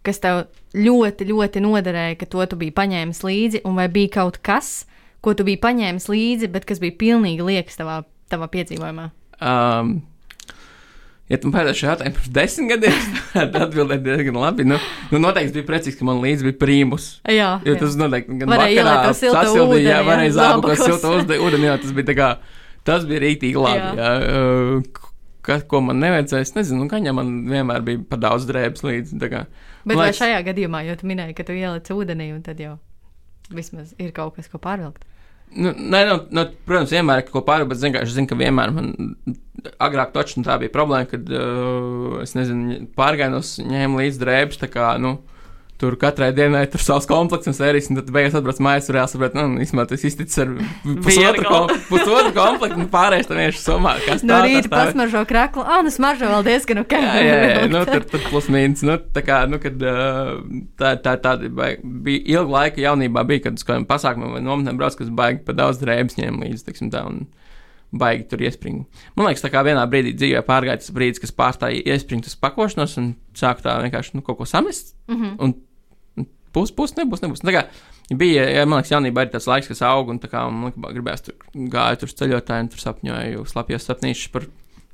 [0.03, 0.43] kas tev
[0.75, 4.81] ļoti, ļoti noderēja, ka to tu biji paņēmis līdzi, un vai bija kaut kas,
[5.23, 9.07] ko tu biji paņēmis līdzi, bet kas bija pilnīgi liekas tavā, tavā piedzīvojumā?
[9.39, 10.01] Um,
[11.31, 13.05] Ja tu pēdējo šo jautājumu pirms desmit gadiem,
[13.63, 14.65] atbildēji diezgan labi.
[14.67, 14.79] Nu,
[15.13, 17.05] nu noteikti bija priecīgs, ka man līdzi bija prīmus.
[17.31, 21.07] Jā, Jo tas noteikti gan Varēja ielikt sasildīja, ūdeni, jā, jā, varēja zābakos zābakos.
[21.07, 22.27] siltu ūdeni, jā, tas bija tā kā,
[22.91, 23.93] tas bija rītīgi labi, Jā.
[24.03, 24.12] jā.
[24.27, 25.09] jā.
[25.43, 29.17] Kas, ko man nevajadzēja, es nezinu, nu, kaņā man vienmēr bija par daudz drēbes līdzi.
[29.19, 32.77] Bet vai šajā gadījumā, jo tu minēji, ka tu ieliec ūdenī, un tad jau
[33.51, 35.03] vismaz ir kaut kas, ko pārvilkt?
[35.54, 38.74] Nu, nē, nu, nu, protams, vienmēr ir ko pāri, bet es vienkārši zinu, ka vienmēr
[38.74, 38.94] man
[39.84, 44.94] agrāk toču tā bija problēma, kad, uh, es nezinu, pārgājos ņēmu līdzi drēbes, tā kā,
[45.02, 45.18] nu,
[45.81, 49.36] tur katrai dienai tur savs komplekts un sērijas, un tad beigās atbrauc mājās, tur jāsaprot,
[49.36, 50.51] nu, īstenībā tas izticis ar
[51.03, 53.95] pusotru, kom, pusotru komplektu, un pārējais tam vienkārši somā.
[54.05, 54.77] Kas No tā, rīta tas tā.
[54.77, 56.95] pasmaržo kraklu, ah, nu smaržo vēl diezgan ok.
[56.95, 58.86] Jā, jā, jā, nu, tur, tur plus mīnus.
[58.88, 59.83] Nu, tā kā, nu, kad
[60.79, 64.95] tā, tā, tā bija, ilga laika jaunībā, bija, kad uz kādiem pasākumiem vai nometnēm brauc,
[64.99, 67.03] kas baigi pa daudz drēbes ņēma līdzi, tiksim tā.
[67.09, 67.25] Un,
[67.93, 68.86] baigi tur iespringu.
[69.17, 72.97] Man liekas, tā kā vienā brīdī dzīvē pārgāja tas brīdis, kas pārstāja iespringt uz pakošanos
[73.01, 74.95] un sāk tā vienkārši nu, kaut ko samest.
[75.08, 75.36] Mm -hmm.
[75.39, 75.53] Un,
[76.17, 77.45] un pus, pus nebūs, nebūs.
[77.45, 77.63] Tā kā
[78.17, 80.93] bija, ja, man liekas, jaunībā arī tāds laiks, kas aug, un tā kā man liekas,
[80.93, 84.47] gribējās tur gāju tur uz ceļotājiem, tur sapņoju slapjos sapnīšus par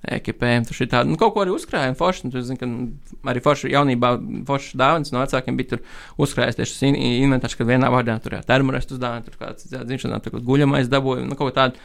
[0.08, 3.42] ekipējumu, tur šī tāda, nu, kaut ko arī uzkrājām forši, un tu zini, ka arī
[3.44, 4.14] forši jaunībā,
[4.48, 5.82] forši dāvans no vecākiem bija tur
[6.24, 6.86] uzkrājis tieši šis
[7.20, 11.36] inventārs, kad vienā vārdā tur jā, termorestu uzdāvināja, tur kāds, dzimšanā, tur guļamais dabūja, nu,
[11.40, 11.84] kaut tādu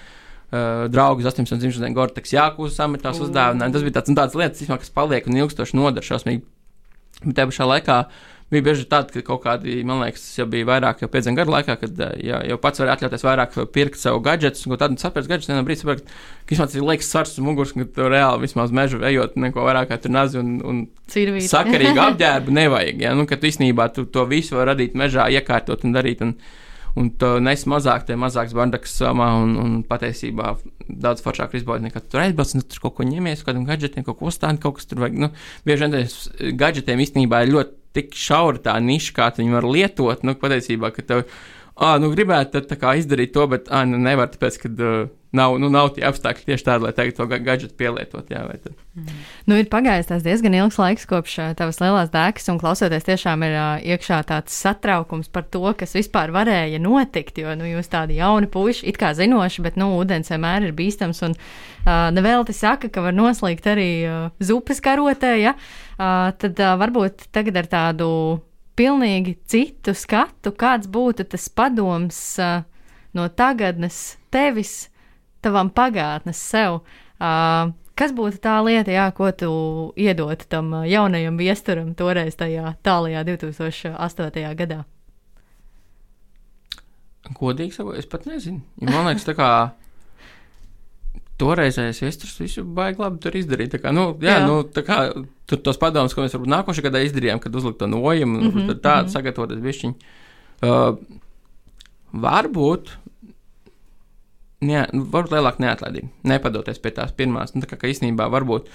[0.55, 3.27] uh, draugus 18 dzimšanas dienas Gorteks Jākūs sametās mm.
[3.27, 3.75] uzdāvināja.
[3.75, 6.45] Tas bija tāds, nu, tāds lietas, kas paliek un ilgstoši nodara šausmīgi.
[7.25, 7.99] Bet tajā pašā laikā
[8.53, 11.55] bija bieži tāda, ka kaut kādi, man liekas, tas jau bija vairāk, jau pieciem gadu
[11.55, 15.51] laikā, kad jau, jau pats var atļauties vairāk pirkt sev gadgetus, un tādu saprast gadgetus,
[15.51, 16.11] vienā brīdī saprast,
[16.45, 19.91] ka vismaz ir liekas svars un muguras, ka tu reāli vismaz mežu ejot neko vairāk
[19.91, 21.49] kā tur nazi un, un Cirvīt.
[21.51, 25.89] sakarīgu apģērbu nevajag, ja, nu, ka tu īstenībā tu to visu var radīt mežā, iekārtot
[25.89, 26.23] un darīt.
[26.25, 26.37] Un,
[27.01, 30.55] un tu nes mazāk, tie mazāks bardakas somā, un, un patiesībā
[30.89, 34.31] daudz foršāk izbaudīt, nekā tur aizbrauc, un tur kaut ko ņemies, kādam gadgetiem, kaut ko
[34.31, 35.19] uzstādi, kaut kas tur vajag.
[35.27, 35.31] Nu,
[35.67, 40.25] bieži vien tiem gadgetiem īstenībā ir ļoti tik šaura tā niša, kā viņi var lietot,
[40.27, 41.27] nu, patiesībā, ka tev,
[41.77, 45.57] ah, nu, gribētu tā kā izdarīt to, bet, ah, nu, nevar, tāpēc, ka uh, nav,
[45.59, 48.31] nu, nav tie apstākļi tieši tādi, lai tagad to gadgetu pielietot.
[48.31, 49.09] Jā, mm.
[49.51, 53.73] nu, ir pagājis diezgan ilgs laiks kopš tavas lielās dēkas, un klausoties, tiešām ir uh,
[53.95, 57.43] iekšā tāds satraukums par to, kas vispār varēja notikt.
[57.43, 61.25] Jo nu, jūs tādi jauni puiši, it kā zinoši, bet nu, ūdens vienmēr ir bīstams.
[61.27, 65.35] Un uh, nevelti saka, ka var noslīgt arī uh, zupas karotē.
[65.43, 65.59] Ja?
[65.99, 68.11] Uh, tad uh, varbūt tagad ar tādu
[68.79, 72.63] pilnīgi citu skatu, kāds būtu tas padoms uh,
[73.15, 74.89] no tagadnes tevis
[75.45, 76.81] tavam pagātnes sev.
[77.21, 79.53] Uh, kas būtu tā lieta, jā, ko tu
[80.01, 84.43] iedot tam jaunajam viesturam toreiz tajā tālajā 2008.
[84.59, 84.83] gadā?
[87.39, 88.61] Godīgi sakot, es pat nezinu.
[88.83, 89.49] Ja man liekas, tā kā
[91.41, 93.81] toreizējais viesturs visu baigi labi tur izdarīja.
[93.83, 94.47] Kā, nu, jā, jā.
[94.47, 94.99] nu, kā
[95.51, 98.75] tur tos padomus, ko mēs varbūt nākošajā gadā izdarījām, kad uzlikt to nojumu, mm -hmm,
[98.79, 99.13] tādu mm -hmm.
[99.13, 99.95] sagatavoties bišķiņu.
[100.65, 100.99] Uh,
[102.13, 102.95] varbūt
[104.65, 107.55] ne, nu, varbūt lielāka neatlaidība, nepadoties pie tās pirmās.
[107.55, 108.71] Nu, tā kā, ka īstenībā varbūt.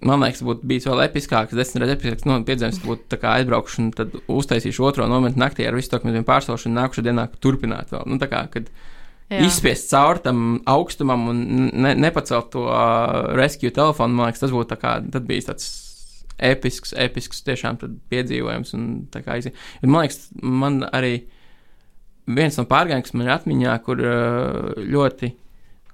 [0.00, 4.16] Man liekas, būtu bijis vēl episkāks, desmit reizes episkāks no piedzīvojums, būtu aizbraukšu un tad
[4.28, 7.94] uztaisīšu otro momentu naktī ar visu to, ka mēs bijām pārstāvuši un nākušajā dienā turpināt
[7.94, 8.02] vēl.
[8.10, 8.66] Nu, tā kā, kad
[9.26, 9.40] Jā.
[9.42, 11.40] izspiest cauri tam augstumam un
[11.72, 15.66] ne, nepacelt to uh, rescue telefonu, man liekas, tas būtu tā kā, tad bijis tāds
[16.38, 17.80] episks, episks tiešām
[18.12, 18.74] piedzīvojums.
[18.76, 19.40] Un, kā,
[19.82, 21.16] man liekas, man arī
[22.26, 24.02] viens no pārgājiem, kas man ir atmiņā, kur
[24.94, 25.32] ļoti,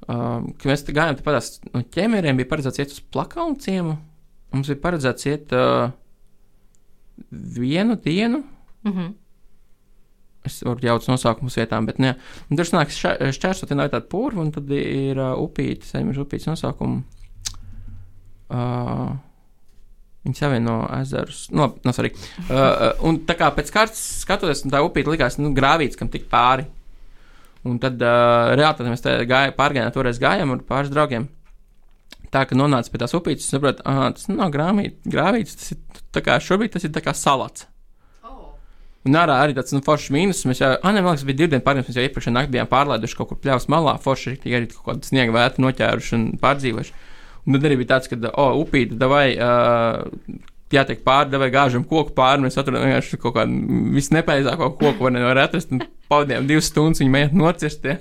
[0.07, 3.97] kad mēs gājām tāpatās no ķemeriem, bija paredzēts iet uz plakaunu ciemu.
[4.53, 5.92] Mums bija paredzēts iet uh,
[7.31, 8.42] vienu dienu.
[8.83, 9.12] Mm -hmm.
[10.46, 12.16] Es varu jaukt nosaukumus vietām, bet ne.
[12.50, 16.48] Un tur nāk šķērsot, ja nav tāda purva, un tad ir uh, upīte, saimnieks upītes
[16.50, 17.05] nosaukumu.
[18.52, 19.12] Uh,
[20.22, 21.48] Viņi savieno ezerus.
[21.50, 22.12] No, no, sorry.
[22.46, 26.68] uh, un tā kā pēc kārtas skatoties, tā upīte likās nu, grāvīts, kam tik pāri.
[27.66, 31.26] Un tad uh, reāli mēs gāja, pārgājām, toreiz gājām ar pāris draugiem.
[32.33, 36.22] Tā kā nonāca pie tās upītes, saprotu, ah, tas nav grāmīt, grāvīts, tas ir tā
[36.24, 37.66] kā šobrīd tas ir tā kā salats.
[39.03, 40.45] Un ārā arī tāds nu, foršs mīnus.
[40.47, 41.88] Mēs jau, ah, man liekas, bija divi dienu pārgājums.
[41.91, 45.35] Mēs jau iepriekšējā naktī bijām pārlaiduši kaut kur pļāvas malā, forši arī kaut kādu sniega
[45.35, 46.95] vētu noķēruši un pārdzīvojuši.
[47.43, 50.05] Un tad arī bija tāds, ka, oh, upīte, vai uh,
[50.73, 52.45] jātiek pāri, vai gāžam koku pāri.
[52.45, 55.75] Mēs atradām vienkārši kaut kādu visnepareizāko koku, var nevar atrast.
[56.12, 57.91] Pavadījām divas stundas, viņa mēģināja nocirst.
[57.91, 57.99] Ja.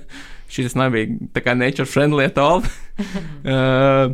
[0.52, 2.62] Šis nebija tā kā nature friendly at all.
[3.56, 4.14] uh,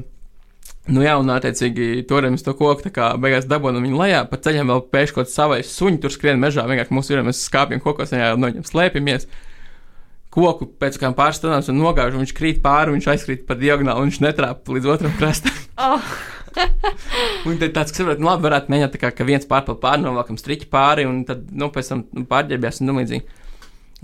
[0.87, 4.39] Nu jā, un attiecīgi toreiz mēs to koku tā kā beigās dabūjām viņu lejā, pa
[4.39, 8.31] ceļam vēl pēkšņi savai suņi tur skrien mežā, vienkārši mūsu ir, mēs skāpjam kokos, jā,
[8.39, 9.27] no viņiem slēpjamies.
[10.37, 13.99] Koku pēc kādām pāris stundām un nogāž, un viņš krīt pāri, viņš aizkrīt pa diagonāli,
[13.99, 15.59] un viņš netrāpa līdz otram krastam.
[15.81, 16.15] oh.
[17.47, 20.03] un tad tāds, kas saprot, nu labi, varētu mēģināt tā kā, ka viens pārpil pāri,
[20.05, 23.43] novelkam striķi pāri, un tad, nu, pēc tam nu, pārģērbjās un tam līdzīgi.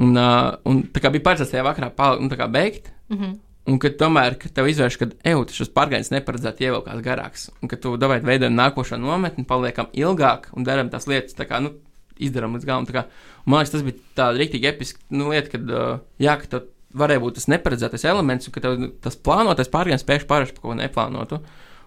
[0.04, 2.92] Un, uh, un tā kā bija paredzēts tajā vakarā palikt, nu, tā kā beigt.
[3.14, 3.34] Mm -hmm.
[3.70, 7.80] Un ka tomēr, kad tev izvērš, ka eju, šis pārgājiens neparedzēti ievilkās garāks, un ka
[7.80, 11.72] tu dabūji veidot nākošo nometni, paliekam ilgāk un darām tās lietas tā kā, nu,
[12.20, 12.88] izdarām līdz galam.
[12.90, 13.06] Kā,
[13.46, 17.24] man liekas, tas bija tāda rīktīgi episka nu, lieta, kad, uh, jā, ka tev varēja
[17.24, 21.40] būt tas neparedzētais elements, un ka tev tas plānotais pārgājiens spēš pārēst par ko neplānotu.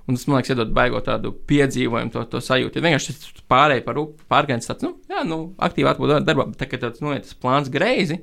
[0.07, 2.79] Un tas, man liekas, iedod baigot tādu piedzīvojumu, to, to sajūtu.
[2.79, 3.15] Ja vienkārši
[3.51, 3.99] pārējai par
[4.31, 8.21] pārgājienu tāds, nu, jā, nu, aktīvi atbūvēt darbā, bet tagad tas, nu, tas plāns greizi.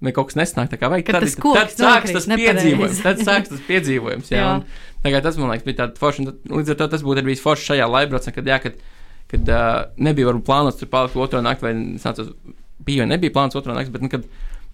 [0.00, 1.10] Vai kaut kas nesnāk tā kā vajag.
[1.10, 3.02] Tad, tad, tad sāks tas piedzīvojums.
[3.04, 4.30] Tad sāks tas piedzīvojums.
[4.32, 4.86] Jā, jā.
[5.04, 6.30] Tagad tas, man liekas, bija tāds foršs.
[6.48, 8.80] Līdz ar to tas būtu bijis foršs šajā laibrocē, kad, jā, kad,
[9.32, 9.68] kad uh,
[10.00, 12.32] nebija varbūt plānots tur palikt otro nakti, vai sācos,
[12.84, 14.24] bija vai nebija plānots otro nakti, bet, nu, kad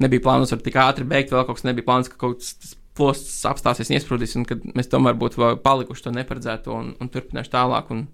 [0.03, 3.43] nebija plānots ar tik ātri beigt, vēl kaut kas nebija plānots, ka kaut kas plosts
[3.49, 7.91] apstāsies iesprūdīs, un kad mēs tomēr būtu palikuši to neparedzēto un, un turpināšu tālāk.
[7.95, 8.07] Un,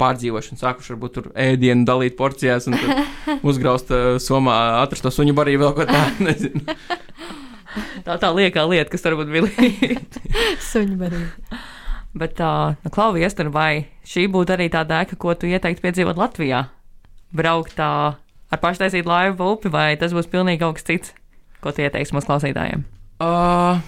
[0.00, 2.78] Pārdzīvošanu, sākuši varbūt tur ēdienu dalīt porcijās, un
[3.50, 6.24] uzgraust uh, somā, atrast to suņu barību, vēl ko tādu.
[6.28, 6.76] nezinu.
[8.06, 10.02] Tā tā liekā lieta, kas varbūt bija līdzīga.
[10.70, 11.62] Suņu barība.
[12.14, 16.18] Bet, uh, nu, Klauvi, Ester, vai šī būtu arī tā dēka, ko tu ieteiktu piedzīvot
[16.18, 16.68] Latvijā?
[17.34, 17.90] Braukt tā
[18.54, 21.14] ar paštaisītu laivu upi, vai tas būs pilnīgi kaut kas cits,
[21.62, 22.86] ko tu ieteiksi mūsu klausītājiem?
[23.22, 23.82] Uh,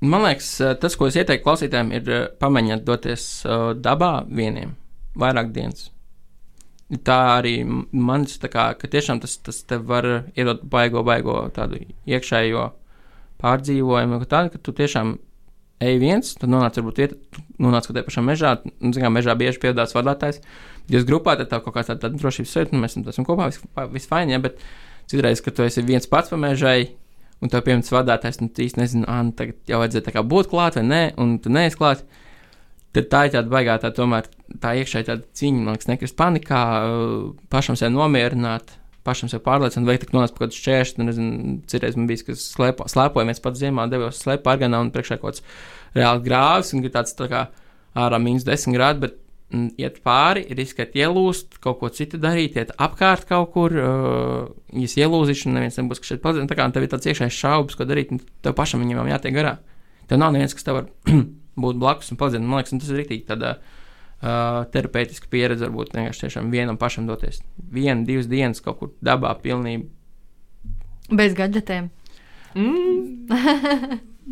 [0.00, 4.74] man liekas, uh, tas, ko es ieteiktu klausītājiem, ir uh, pamēģināt doties uh, dabā vieniem,
[5.18, 5.90] vairāk dienas.
[7.06, 11.44] Tā arī m- manis, tā kā, ka tiešām tas, tas tev var iedot baigo, baigo
[11.54, 12.70] tādu iekšējo
[13.40, 15.14] pārdzīvojumu, tādu, ka tu tiešām
[15.80, 19.36] ej viens, tu nonāc varbūt viet, tu nonāc kaut kādā pašā mežā, nu, zinām, mežā
[19.38, 20.42] bieži piedāvās vadītājs.
[20.92, 24.08] Jūs grupā, tad tev kaut kāda tāda drošības sajūta, nu, mēs esam kopā, viss vis
[24.10, 24.60] fajn, ja, bet
[25.08, 26.90] citreiz, kad tu esi viens pats pa mežai,
[27.40, 30.50] un tev pieņemts vadītājs, nu, īsti nezini, ah, nu, tagad jau vajadzēja tā kā būt
[30.52, 32.04] klāt vai nē, un tu neesi klāt.
[32.90, 34.26] Tad tā ir tāda baigā, tā tomēr
[34.62, 36.62] tā iekšēji tāda cīņa, man liekas, nekrist panikā,
[37.52, 38.74] pašam sevi nomierināt,
[39.06, 42.48] pašam sevi pārliecināt, vai tik pie kaut kādas šķēršļa, nu, nezinu, citreiz man bija, kas
[42.50, 45.44] slēpo, slēpojamies pats ziemā, devos slēpā pārganā un priekšā kaut kāds
[45.94, 47.46] reāli grāvis, un ir tāds tā kā
[47.94, 49.16] ārā mīnus 10 grādi, bet
[49.50, 54.94] iet pāri, riskēt ielūst, kaut ko citu darīt, iet apkārt kaut kur, uh, ja es
[54.98, 57.86] ielūzīšu, un neviens nebūs, kas šeit palīdz, tā kā tev ir tāds iekšējs šaubas, ko
[57.88, 59.56] darīt, un tev pašam viņam jau jātiek garā.
[60.10, 60.88] Tev nav neviens, kas tev var
[61.64, 62.46] būt blakus un palīdzēt.
[62.46, 67.42] Man liekas, tas ir rīktīgi tāda uh, terapeitiska pieredze, varbūt vienkārši tiešām vienam pašam doties.
[67.58, 69.86] Vienu, divas dienas kaut kur dabā, pilnībā.
[71.10, 71.90] Bez gadgetiem.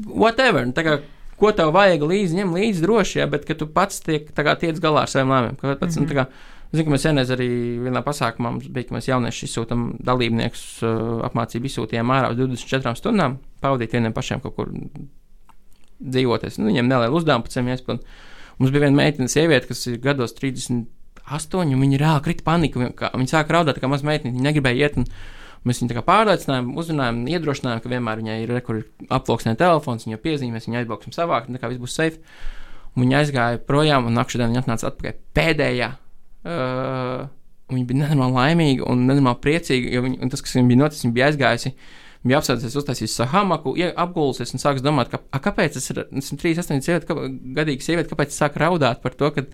[0.07, 0.67] Whatever.
[0.67, 0.99] nu, Tā kā,
[1.39, 4.57] ko tev vajag līdzi, ņem līdzi droši, ja, bet ka tu pats tiek, tā kā,
[4.61, 5.59] tiec galā ar saviem lēmumiem.
[5.79, 6.15] Pats, mm -hmm.
[6.15, 7.49] kā, Zinu, ka mēs senēs arī
[7.81, 12.93] vienā pasākumā mums bija, ka mēs jaunieši izsūtām dalībniekus, uh, apmācību izsūtījām ārā uz 24
[12.99, 14.75] stundām, pavadīt vieniem pašiem kaut kur
[15.99, 16.59] dzīvoties.
[16.61, 18.05] Nu, viņiem neliela uzdevuma pēc tam jāizpild.
[18.59, 22.85] Mums bija viena meitene, sieviete, kas ir gados 38, un viņa reāli krita panika.
[22.85, 25.01] Viņa, sāka raudāt, kā maz meitene, viņa negribēja iet.
[25.01, 25.09] Un,
[25.67, 30.21] Mēs viņu pārliecinājām, uzrunājām, iedrošinājām, ka vienmēr viņai ir re, kur ir aploksnē telefons, viņa
[30.23, 32.21] piezīmēs, viņa aizbrauksim savākt, un tā kā viss būs safe.
[32.95, 35.91] Un viņa aizgāja projām, un nākamā dienā viņa atnāca atpakaļ pēdējā.
[36.49, 37.27] Uh,
[37.73, 41.17] viņa bija nenormāli laimīga un nenormāli priecīga, jo viņa, tas, kas viņai bija noticis, viņa
[41.19, 41.75] bija aizgājusi.
[42.27, 46.39] Bija apsēdusies, uztaisījusi savu hamaku, ie- apgulusies un sākus domāt, ka, a, kāpēc ir, esmu
[46.41, 47.29] 38 sieviete, kā,
[47.61, 49.45] gadīga sieviete, kāpēc es sāku raudāt par to, ka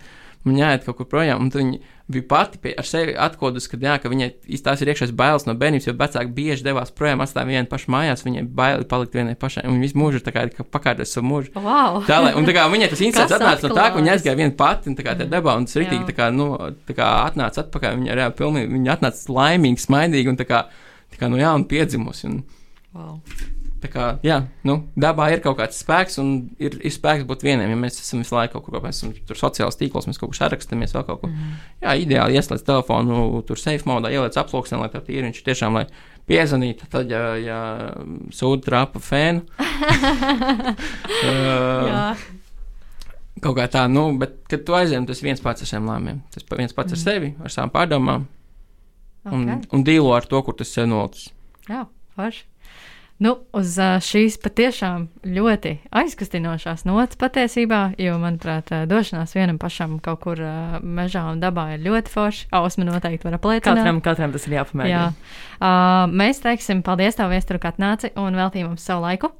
[0.44, 1.42] man jāiet kaut kur projām.
[1.44, 1.78] Un viņa
[2.12, 4.28] bija pati pie, ar sevi atkodus, ka, jā, ka viņai
[4.64, 8.24] tās ir iekšējais bailes no bērnības, jo vecāki bieži devās projām, atstāja vienu pašu mājās,
[8.26, 11.54] viņai baili palikt vienai pašai, un viņa visu mūžu ir pakārtas savu mūžu.
[11.56, 12.02] Wow!
[12.04, 14.56] Tā, lai, un tā kā viņai tas Kas atnāca no tā, ka viņa aizgāja viena
[14.58, 16.10] pati, un tā kā tā debā, un tas rītīgi, Jā.
[16.10, 16.50] tā kā, nu,
[16.84, 20.60] tā kā atnāca atpakaļ, viņa reāli pilnīgi, viņa atnāca laimīga, smaidīga, un tā kā,
[21.14, 22.42] tā kā, nu, jā, un piedzimusi, un
[22.94, 23.20] Wow.
[23.84, 26.30] Tā kā, jā, nu, dabā ir kaut kāds spēks, un
[26.62, 29.38] ir, ir spēks būt vieniem, ja mēs esam visu laiku kaut kur, mēs esam tur
[29.38, 31.30] sociālās tīklos, mēs kaut kur sarakstamies vēl kaut ko.
[31.30, 31.54] Mhm.
[31.84, 35.84] Jā, ideāli ieslēdz telefonu, tur safe modā, ieliec aploksnē, lai tā ir viņš tiešām, lai
[36.30, 37.58] piezvanītu, tad, ja, ja
[38.32, 39.44] sūta trāpa fēnu.
[41.28, 42.24] uh,
[43.44, 46.20] Kaut kā tā, nu, bet, kad tu aizjām, tas viens pats ar saviem lēmumiem.
[46.32, 49.58] Tas viens pats ar sevi, ar savām pārdomām un, Mhm.
[49.58, 49.68] okay.
[49.76, 51.32] un dīlo ar to, kur tas sev nolicis.
[51.68, 51.82] Jā
[52.14, 52.44] forši.
[53.22, 55.04] Nu, uz šīs patiešām
[55.36, 60.42] ļoti aizkustinošās nots patiesībā, jo, manuprāt, došanās vienam pašam kaut kur
[60.82, 62.48] mežā un dabā ir ļoti forši.
[62.58, 63.78] Ausma noteikti var apliecināt.
[63.78, 64.98] Katram, katram tas ir jāpamēģina.
[64.98, 65.06] Jā.
[65.60, 69.30] Uh, mēs teiksim paldies tev, Viesturu, ka atnāci un veltīji mums savu laiku.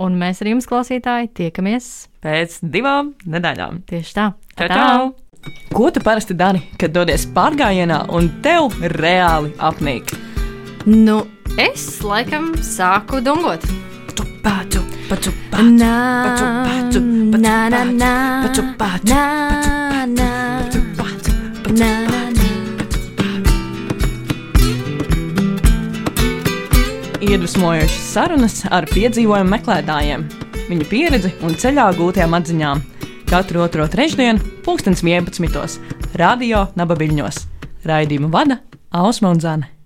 [0.00, 1.90] Un mēs ar jums, klausītāji, tiekamies
[2.24, 3.82] Pēc divām nedēļām.
[3.88, 4.30] tieši tā.
[4.60, 5.10] Čau, čau!
[5.72, 10.12] Ko tu parasti dari, kad dodies pārgājienā un tev reāli apnīk?
[10.84, 11.22] Nu,
[11.58, 13.64] es laikam sāku dungot.
[14.42, 17.00] Pacu, pacu, pacu, pacu, pacu,
[18.40, 19.02] pacu, pacu, pacu,
[20.96, 22.30] pacu.
[27.20, 30.24] Iedvesmojošas sarunas ar piedzīvojumu meklētājiem,
[30.70, 32.80] viņu pieredzi un ceļā gūtajām atziņām.
[33.30, 35.78] Katru otro trešdienu, pulkstens 11.
[36.18, 37.44] Radio Nabaviļņos.
[37.86, 38.58] Raidījumu vada
[38.90, 39.79] Ausma un Zane.